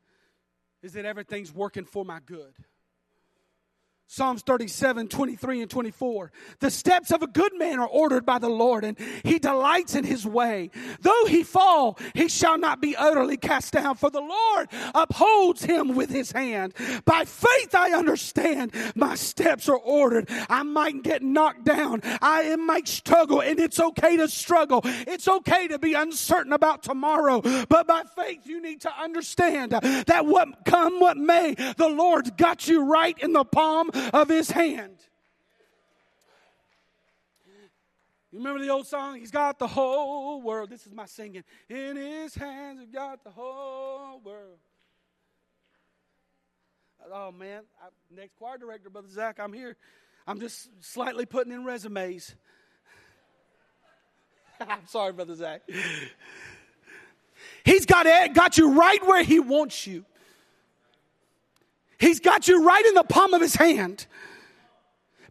[0.82, 2.54] is that everything's working for my good.
[4.10, 6.32] Psalms 37, 23, and 24.
[6.60, 10.06] The steps of a good man are ordered by the Lord, and he delights in
[10.06, 10.72] his way.
[11.02, 15.94] Though he fall, he shall not be utterly cast down, for the Lord upholds him
[15.94, 16.74] with his hand.
[17.04, 20.30] By faith, I understand my steps are ordered.
[20.50, 24.82] I might get knocked down, I might struggle, and it's okay to struggle.
[24.86, 30.26] It's okay to be uncertain about tomorrow, but by faith, you need to understand that
[30.26, 34.98] what come what may, the Lord's got you right in the palm of his hand.
[38.32, 39.20] You remember the old song?
[39.20, 40.70] He's got the whole world.
[40.70, 41.44] This is my singing.
[41.70, 44.58] In his hands, he's got the whole world.
[47.12, 47.64] Oh, man.
[47.82, 49.78] I, next choir director, Brother Zach, I'm here.
[50.28, 52.36] I'm just slightly putting in resumes.
[54.60, 55.62] I'm sorry, Brother Zach.
[57.64, 60.04] He's got, got you right where he wants you.
[62.00, 64.06] He's got you right in the palm of his hand.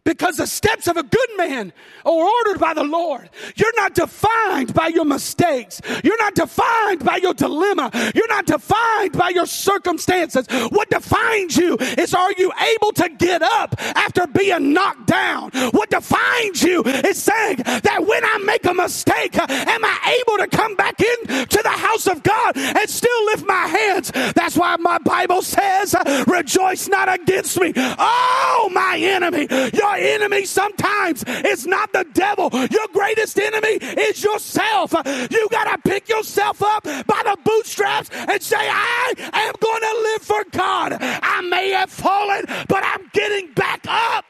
[0.07, 1.73] Because the steps of a good man
[2.05, 3.29] are ordered by the Lord.
[3.57, 5.81] You're not defined by your mistakes.
[6.01, 7.91] You're not defined by your dilemma.
[8.15, 10.47] You're not defined by your circumstances.
[10.69, 15.51] What defines you is are you able to get up after being knocked down?
[15.71, 20.47] What defines you is saying that when I make a mistake, am I able to
[20.47, 24.11] come back in to the house of God and still lift my hands?
[24.35, 25.93] That's why my Bible says,
[26.27, 27.73] rejoice not against me.
[27.75, 32.49] Oh, my enemy, your enemy sometimes is not the devil.
[32.51, 34.93] Your greatest enemy is yourself.
[35.31, 40.01] You got to pick yourself up by the bootstraps and say, I am going to
[40.01, 40.97] live for God.
[41.01, 44.25] I may have fallen, but I'm getting back up.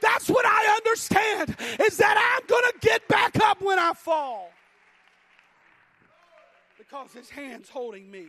[0.00, 4.50] That's what I understand is that I'm going to get back up when I fall.
[6.76, 8.26] Because his hand's holding me.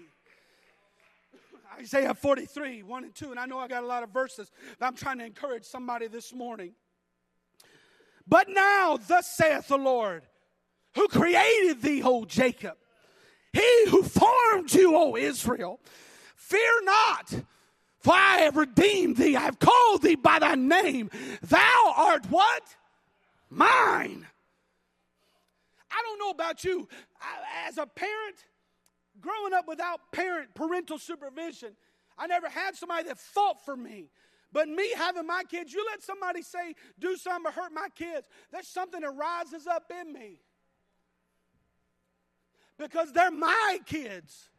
[1.80, 3.32] Isaiah 43, 1 and 2.
[3.32, 6.07] And I know I got a lot of verses, but I'm trying to encourage somebody
[6.07, 6.74] this morning.
[8.28, 10.24] But now, thus saith the Lord,
[10.95, 12.78] who created thee, O Jacob,
[13.51, 15.80] he who formed you, O Israel,
[16.36, 17.34] fear not,
[17.99, 19.36] for I have redeemed thee.
[19.36, 21.09] I have called thee by thy name.
[21.41, 22.63] Thou art what?
[23.49, 24.26] Mine.
[25.91, 26.88] I don't know about you.
[27.21, 28.45] I, as a parent,
[29.24, 31.76] growing up without parent parental supervision,
[32.17, 34.09] I never had somebody that fought for me.
[34.51, 38.28] But me having my kids, you let somebody say, do something to hurt my kids,
[38.51, 40.41] there's something that rises up in me.
[42.78, 44.49] Because they're my kids.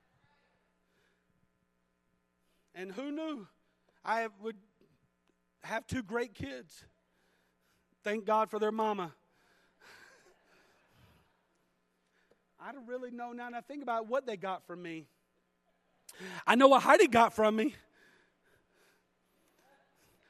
[2.75, 3.47] And who knew
[4.05, 4.57] I would
[5.63, 6.85] have two great kids?
[8.03, 9.15] Thank God for their mama.
[12.67, 15.05] I don't really know now that I think about what they got from me.
[16.47, 17.75] I know what Heidi got from me.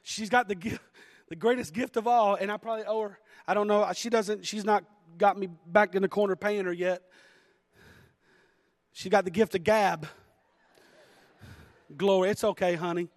[0.03, 0.79] She's got the
[1.29, 3.19] the greatest gift of all, and I probably owe her.
[3.47, 3.89] I don't know.
[3.93, 4.45] She doesn't.
[4.45, 4.83] She's not
[5.17, 7.03] got me back in the corner paying her yet.
[8.91, 10.05] She got the gift of gab.
[11.95, 12.31] Glory.
[12.31, 13.07] It's okay, honey.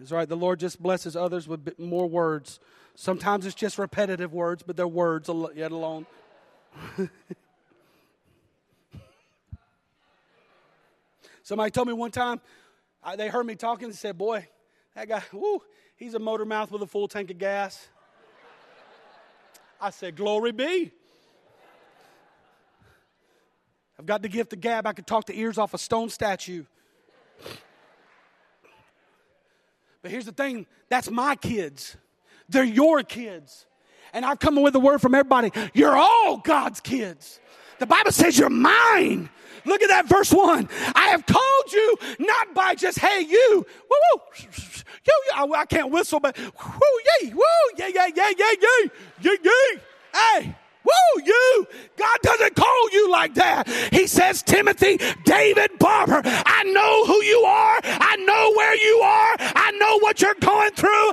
[0.00, 0.28] It's right.
[0.28, 2.60] The Lord just blesses others with more words.
[2.94, 6.06] Sometimes it's just repetitive words, but they're words yet alone.
[11.42, 12.40] Somebody told me one time,
[13.02, 14.48] I, they heard me talking and said, Boy,
[14.94, 15.60] that guy, woo,
[15.96, 17.88] he's a motor mouth with a full tank of gas.
[19.80, 20.92] I said, Glory be.
[23.98, 24.86] I've got the gift of gab.
[24.86, 26.64] I could talk the ears off a stone statue.
[30.02, 31.96] But here's the thing that's my kids,
[32.48, 33.66] they're your kids.
[34.14, 35.50] And I've come with a word from everybody.
[35.74, 37.40] You're all God's kids.
[37.80, 39.28] The Bible says you're mine.
[39.66, 40.68] Look at that verse one.
[40.94, 44.42] I have called you not by just, hey, you, woo, woo,
[45.04, 47.42] yo, yo, I can't whistle, but woo, yay, woo,
[47.76, 48.88] yeah, yeah, yeah, yeah, yeah,
[49.20, 49.80] yeah, yeah.
[50.14, 51.66] Hey, Woo, you.
[51.96, 53.68] God doesn't call you like that.
[53.90, 57.80] He says, Timothy, David Barbour, I know who you are.
[57.82, 59.36] I know where you are.
[59.56, 61.10] I know what you're going through.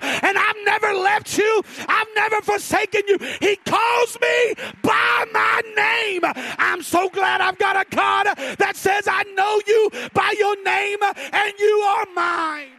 [1.21, 1.63] Left you.
[1.87, 3.17] I've never forsaken you.
[3.39, 6.21] He calls me by my name.
[6.57, 8.25] I'm so glad I've got a God
[8.57, 12.69] that says, I know you by your name and you are mine.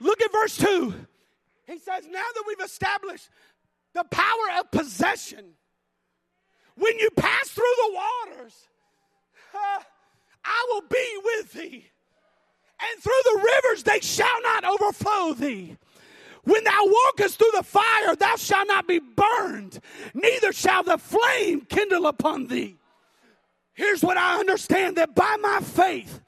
[0.00, 0.94] Look at verse 2.
[1.68, 3.28] He says, Now that we've established
[3.94, 5.54] the power of possession,
[6.78, 8.54] when you pass through the waters,
[9.54, 9.82] uh,
[10.44, 11.86] I will be with thee.
[12.80, 15.76] And through the rivers they shall not overflow thee.
[16.44, 19.80] When thou walkest through the fire, thou shalt not be burned,
[20.14, 22.76] neither shall the flame kindle upon thee.
[23.74, 26.20] Here's what I understand that by my faith,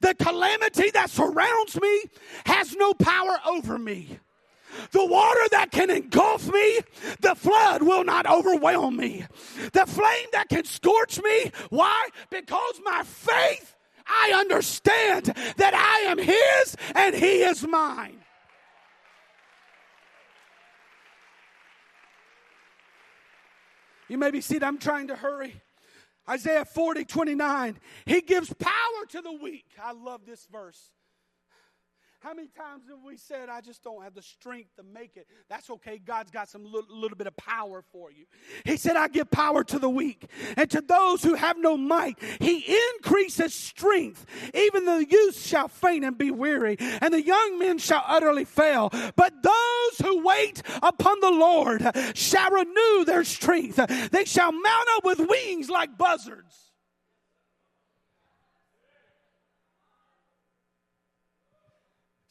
[0.00, 2.02] the calamity that surrounds me
[2.46, 4.18] has no power over me.
[4.90, 6.78] The water that can engulf me,
[7.20, 9.24] the flood will not overwhelm me.
[9.72, 12.08] The flame that can scorch me, why?
[12.30, 13.74] Because my faith,
[14.06, 18.18] I understand that I am His and He is mine.
[24.08, 24.62] You may be seated.
[24.62, 25.60] I'm trying to hurry.
[26.28, 27.78] Isaiah 40, 29.
[28.04, 29.66] He gives power to the weak.
[29.82, 30.90] I love this verse.
[32.26, 35.28] How many times have we said, I just don't have the strength to make it?
[35.48, 35.98] That's okay.
[36.04, 38.24] God's got some little, little, bit of power for you.
[38.64, 42.18] He said, I give power to the weak, and to those who have no might,
[42.40, 44.26] He increases strength.
[44.54, 48.90] Even the youth shall faint and be weary, and the young men shall utterly fail.
[49.14, 53.76] But those who wait upon the Lord shall renew their strength.
[54.10, 56.65] They shall mount up with wings like buzzards.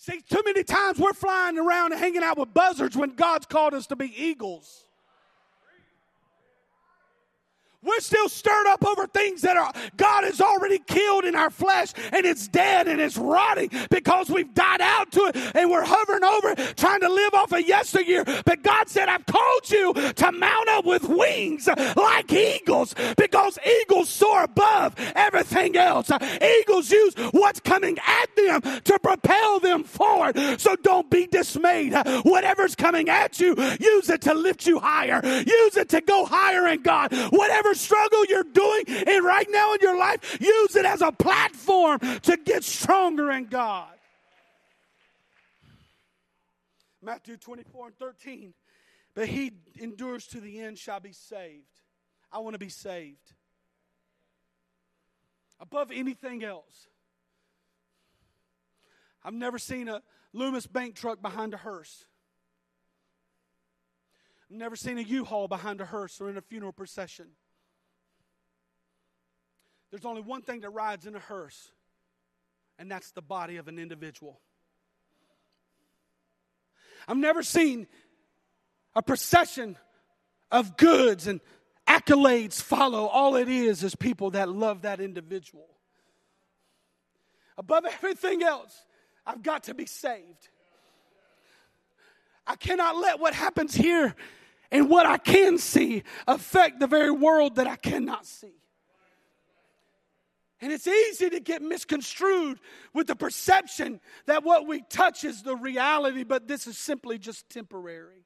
[0.06, 3.74] See, too many times we're flying around and hanging out with buzzards when God's called
[3.74, 4.85] us to be eagles.
[7.86, 11.94] We're still stirred up over things that are God has already killed in our flesh
[12.12, 16.24] and it's dead and it's rotting because we've died out to it and we're hovering
[16.24, 18.24] over it, trying to live off of yesteryear.
[18.46, 24.10] But God said, I've called you to mount up with wings like eagles because eagles
[24.10, 26.10] soar above everything else.
[26.60, 30.60] Eagles use what's coming at them to propel them forward.
[30.60, 31.94] So don't be dismayed.
[32.24, 35.22] Whatever's coming at you, use it to lift you higher.
[35.24, 37.14] Use it to go higher in God.
[37.30, 42.00] Whatever struggle you're doing and right now in your life, use it as a platform
[42.00, 43.90] to get stronger in God.
[47.02, 48.54] Matthew 24 and 13.
[49.14, 51.82] But he endures to the end shall be saved.
[52.32, 53.32] I want to be saved.
[55.60, 56.88] Above anything else.
[59.24, 60.02] I've never seen a
[60.34, 62.06] Loomis bank truck behind a hearse.
[64.52, 67.30] I've never seen a U-Haul behind a hearse or in a funeral procession.
[69.96, 71.72] There's only one thing that rides in a hearse,
[72.78, 74.42] and that's the body of an individual.
[77.08, 77.88] I've never seen
[78.94, 79.78] a procession
[80.52, 81.40] of goods and
[81.88, 83.06] accolades follow.
[83.06, 85.70] All it is is people that love that individual.
[87.58, 88.78] Above everything else,
[89.26, 90.50] I've got to be saved.
[92.46, 94.14] I cannot let what happens here
[94.72, 98.56] and what I can see affect the very world that I cannot see.
[100.66, 102.60] And it's easy to get misconstrued
[102.92, 107.48] with the perception that what we touch is the reality, but this is simply just
[107.52, 108.26] temporary.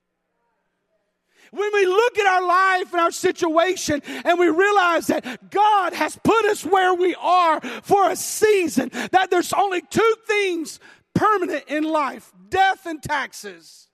[1.51, 6.17] When we look at our life and our situation and we realize that God has
[6.23, 10.79] put us where we are for a season, that there's only two things
[11.13, 13.89] permanent in life death and taxes.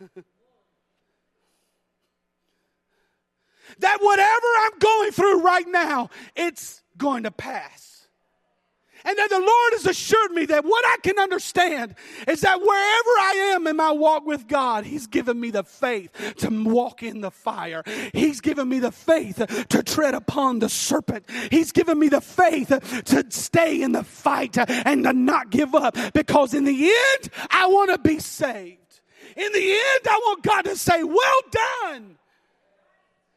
[3.78, 7.92] that whatever I'm going through right now, it's going to pass.
[9.04, 11.94] And that the Lord has assured me that what I can understand
[12.28, 16.34] is that wherever I am in my walk with God, He's given me the faith
[16.38, 17.82] to walk in the fire.
[18.12, 21.28] He's given me the faith to tread upon the serpent.
[21.50, 22.68] He's given me the faith
[23.06, 27.66] to stay in the fight and to not give up because in the end, I
[27.66, 28.78] want to be saved.
[29.36, 32.18] In the end, I want God to say, Well done.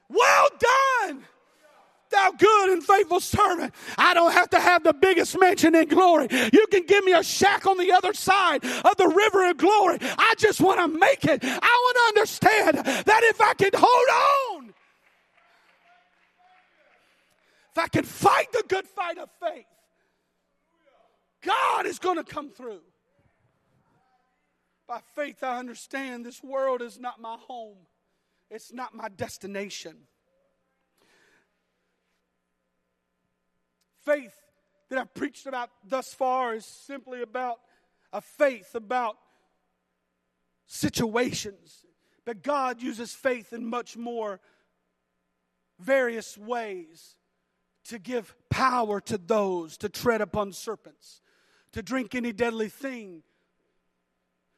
[0.10, 1.26] Well done
[2.16, 3.74] thou good and faithful servant.
[3.98, 6.28] I don't have to have the biggest mansion in glory.
[6.32, 10.00] You can give me a shack on the other side of the river of glory.
[10.02, 11.44] I just want to make it.
[11.44, 14.74] I want to understand that if I can hold on,
[17.72, 19.66] if I can fight the good fight of faith,
[21.44, 22.82] God is going to come through.
[24.88, 27.78] By faith, I understand this world is not my home,
[28.50, 29.98] it's not my destination.
[34.06, 34.36] Faith
[34.90, 37.58] that I've preached about thus far is simply about
[38.14, 39.18] a faith about
[40.68, 41.86] situations.
[42.26, 44.40] But God uses faith in much more
[45.80, 47.18] various ways
[47.86, 51.22] to give power to those to tread upon serpents,
[51.74, 53.22] to drink any deadly thing,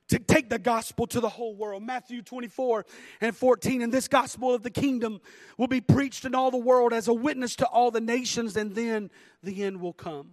[0.09, 1.83] to take the gospel to the whole world.
[1.83, 2.85] Matthew 24
[3.21, 3.81] and 14.
[3.81, 5.19] And this gospel of the kingdom
[5.57, 8.73] will be preached in all the world as a witness to all the nations, and
[8.73, 9.09] then
[9.43, 10.31] the end will come.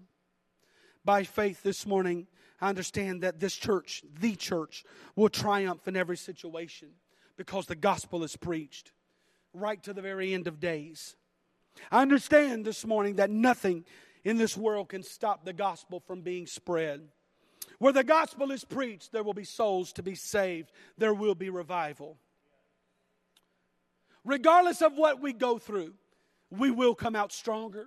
[1.05, 2.27] By faith this morning,
[2.61, 4.85] I understand that this church, the church,
[5.17, 6.91] will triumph in every situation
[7.37, 8.93] because the gospel is preached
[9.53, 11.17] right to the very end of days.
[11.91, 13.85] I understand this morning that nothing
[14.25, 17.09] in this world can stop the gospel from being spread.
[17.79, 21.51] Where the gospel is preached, there will be souls to be saved, there will be
[21.51, 22.17] revival.
[24.25, 25.95] Regardless of what we go through,
[26.51, 27.87] we will come out stronger.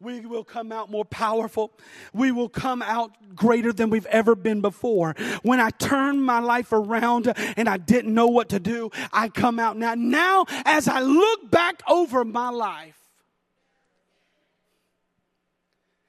[0.00, 1.72] We will come out more powerful.
[2.14, 5.14] We will come out greater than we've ever been before.
[5.42, 9.58] When I turned my life around and I didn't know what to do, I come
[9.58, 9.94] out now.
[9.94, 12.96] Now, as I look back over my life,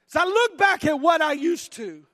[0.08, 2.06] as I look back at what I used to,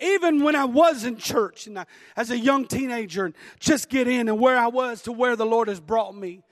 [0.00, 1.86] even when I was in church and I,
[2.16, 5.46] as a young teenager and just get in and where I was to where the
[5.46, 6.42] Lord has brought me.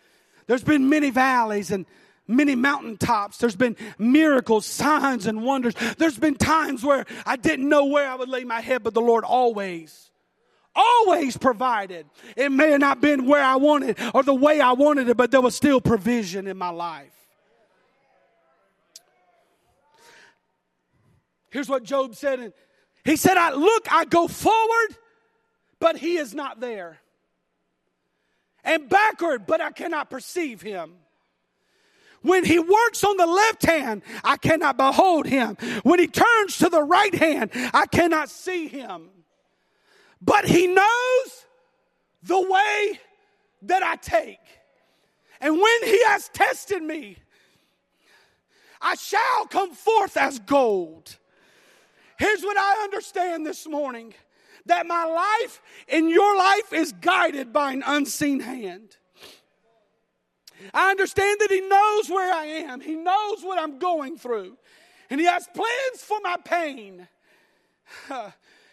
[0.46, 1.86] There's been many valleys and
[2.28, 3.38] many mountaintops.
[3.38, 5.74] There's been miracles, signs, and wonders.
[5.98, 9.00] There's been times where I didn't know where I would lay my head, but the
[9.00, 10.10] Lord always,
[10.74, 12.06] always provided.
[12.36, 15.30] It may have not been where I wanted or the way I wanted it, but
[15.30, 17.12] there was still provision in my life.
[21.50, 22.52] Here's what Job said in
[23.04, 24.96] he said, I look, I go forward,
[25.80, 26.98] but he is not there.
[28.64, 30.94] And backward, but I cannot perceive him.
[32.22, 35.56] When he works on the left hand, I cannot behold him.
[35.82, 39.08] When he turns to the right hand, I cannot see him.
[40.20, 41.46] But he knows
[42.22, 43.00] the way
[43.62, 44.38] that I take.
[45.40, 47.16] And when he has tested me,
[48.80, 51.16] I shall come forth as gold.
[52.22, 54.14] Here's what I understand this morning
[54.66, 58.96] that my life and your life is guided by an unseen hand.
[60.72, 64.56] I understand that He knows where I am, He knows what I'm going through,
[65.10, 67.08] and He has plans for my pain.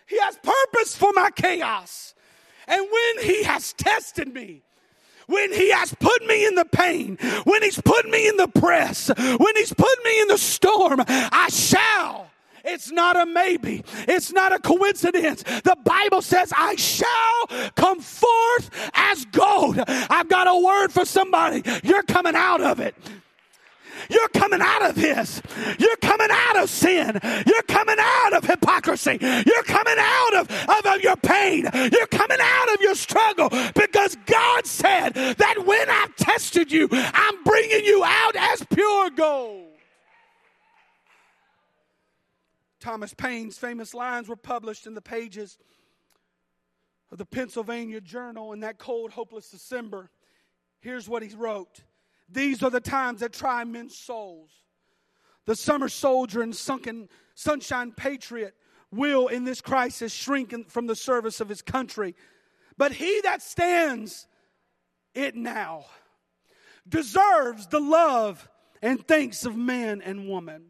[0.05, 2.13] He has purpose for my chaos.
[2.67, 4.61] And when He has tested me,
[5.25, 9.11] when he has put me in the pain, when he's put me in the press,
[9.15, 12.29] when he's put me in the storm, I shall
[12.63, 13.83] it's not a maybe.
[14.07, 15.43] It's not a coincidence.
[15.43, 19.79] The Bible says, I shall come forth as gold.
[19.87, 21.63] I've got a word for somebody.
[21.83, 22.95] You're coming out of it.
[24.09, 25.41] You're coming out of this.
[25.77, 27.19] You're coming out of sin.
[27.45, 29.17] You're coming out of hypocrisy.
[29.21, 31.67] You're coming out of, of, of, your pain.
[31.73, 37.43] You're coming out of your struggle because God said that when I've tested you, I'm
[37.43, 39.65] bringing you out as pure gold.
[42.79, 45.57] Thomas Paine's famous lines were published in the pages
[47.11, 50.09] of the Pennsylvania Journal in that cold, hopeless December.
[50.79, 51.81] Here's what he wrote
[52.29, 54.51] These are the times that try men's souls.
[55.45, 58.53] The summer soldier and sunken sunshine patriot
[58.91, 62.15] will, in this crisis, shrink from the service of his country.
[62.77, 64.27] But he that stands
[65.13, 65.85] it now
[66.87, 68.49] deserves the love
[68.81, 70.67] and thanks of man and woman.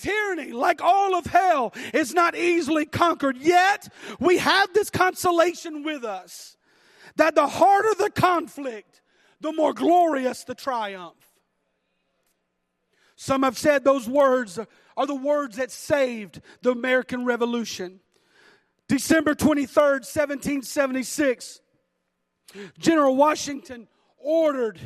[0.00, 3.36] Tyranny, like all of hell, is not easily conquered.
[3.36, 3.88] Yet,
[4.18, 6.56] we have this consolation with us
[7.16, 9.00] that the harder the conflict,
[9.40, 11.14] the more glorious the triumph.
[13.16, 14.58] Some have said those words
[14.96, 18.00] are the words that saved the American Revolution.
[18.88, 21.60] December 23rd, 1776,
[22.78, 23.86] General Washington
[24.18, 24.80] ordered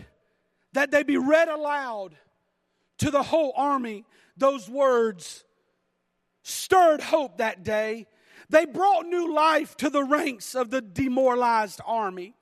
[0.73, 2.17] that they be read aloud
[2.99, 4.05] to the whole army
[4.37, 5.45] those words
[6.43, 8.07] stirred hope that day.
[8.51, 12.35] They brought new life to the ranks of the demoralized army.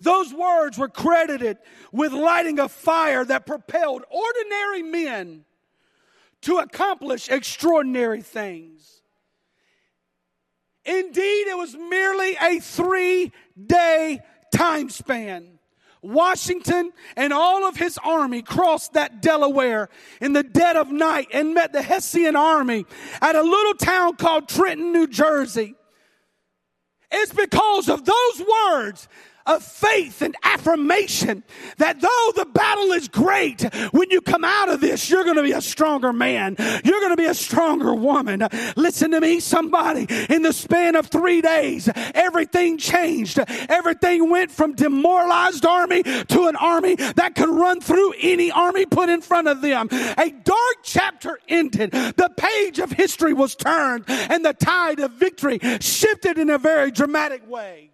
[0.00, 1.58] Those words were credited
[1.92, 5.44] with lighting a fire that propelled ordinary men
[6.42, 9.02] to accomplish extraordinary things.
[10.84, 13.32] Indeed, it was merely a three
[13.66, 14.20] day
[14.52, 15.59] time span.
[16.02, 19.88] Washington and all of his army crossed that Delaware
[20.20, 22.86] in the dead of night and met the Hessian army
[23.20, 25.74] at a little town called Trenton, New Jersey.
[27.10, 29.08] It's because of those words
[29.46, 31.42] of faith and affirmation
[31.78, 33.62] that though the battle is great,
[33.92, 36.56] when you come out of this, you're going to be a stronger man.
[36.58, 38.46] You're going to be a stronger woman.
[38.76, 40.06] Listen to me, somebody.
[40.28, 43.38] In the span of three days, everything changed.
[43.68, 49.08] Everything went from demoralized army to an army that could run through any army put
[49.08, 49.88] in front of them.
[49.90, 51.92] A dark chapter ended.
[51.92, 56.90] The page of history was turned and the tide of victory shifted in a very
[56.90, 57.89] dramatic way.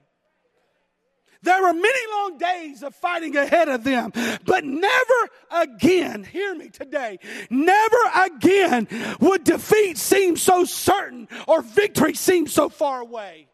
[1.46, 4.10] There were many long days of fighting ahead of them,
[4.44, 8.88] but never again, hear me today, never again
[9.20, 13.46] would defeat seem so certain or victory seem so far away.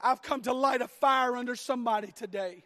[0.00, 2.64] I've come to light a fire under somebody today.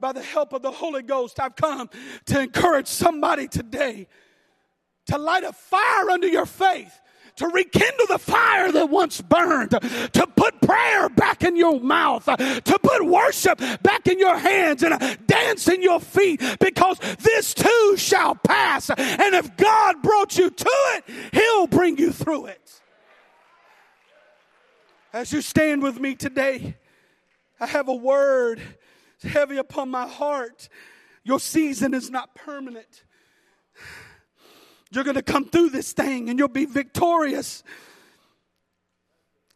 [0.00, 1.88] By the help of the Holy Ghost, I've come
[2.26, 4.08] to encourage somebody today
[5.06, 7.00] to light a fire under your faith
[7.36, 12.78] to rekindle the fire that once burned, to put prayer back in your mouth, to
[12.82, 18.34] put worship back in your hands and dance in your feet because this too shall
[18.34, 18.90] pass.
[18.90, 22.80] And if God brought you to it, He'll bring you through it.
[25.12, 26.76] As you stand with me today,
[27.60, 28.60] I have a word
[29.22, 30.68] heavy upon my heart.
[31.22, 33.04] Your season is not permanent.
[34.90, 37.62] You're going to come through this thing and you'll be victorious.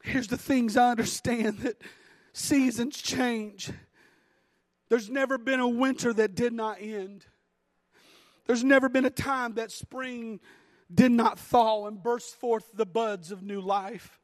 [0.02, 1.80] Here's the things I understand that
[2.32, 3.70] seasons change.
[4.88, 7.26] There's never been a winter that did not end.
[8.46, 10.40] There's never been a time that spring
[10.92, 14.18] did not thaw and burst forth the buds of new life.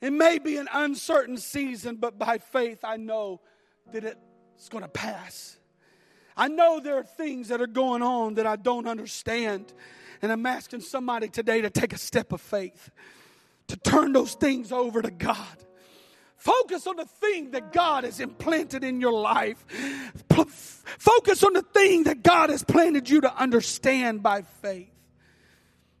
[0.00, 3.40] It may be an uncertain season, but by faith I know
[3.92, 5.56] that it's going to pass.
[6.36, 9.72] I know there are things that are going on that I don't understand.
[10.22, 12.90] And I'm asking somebody today to take a step of faith,
[13.68, 15.64] to turn those things over to God.
[16.36, 19.64] Focus on the thing that God has implanted in your life.
[20.28, 24.90] Focus on the thing that God has planted you to understand by faith.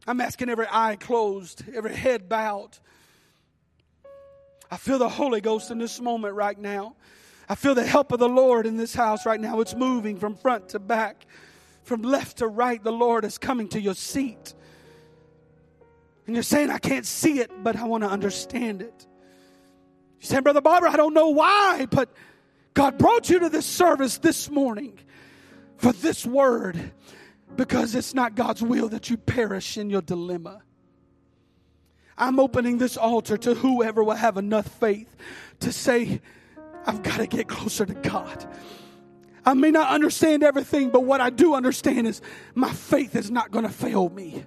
[0.06, 2.78] I'm asking every eye closed, every head bowed.
[4.70, 6.94] I feel the Holy Ghost in this moment right now.
[7.48, 9.60] I feel the help of the Lord in this house right now.
[9.60, 11.26] It's moving from front to back,
[11.84, 12.82] from left to right.
[12.82, 14.54] The Lord is coming to your seat.
[16.26, 19.06] And you're saying, I can't see it, but I want to understand it.
[20.20, 22.12] You're saying, Brother Barbour, I don't know why, but
[22.74, 24.98] God brought you to this service this morning
[25.76, 26.92] for this word
[27.54, 30.62] because it's not God's will that you perish in your dilemma.
[32.18, 35.14] I'm opening this altar to whoever will have enough faith
[35.60, 36.20] to say,
[36.86, 38.46] I've got to get closer to God.
[39.44, 42.20] I may not understand everything, but what I do understand is
[42.54, 44.44] my faith is not going to fail me.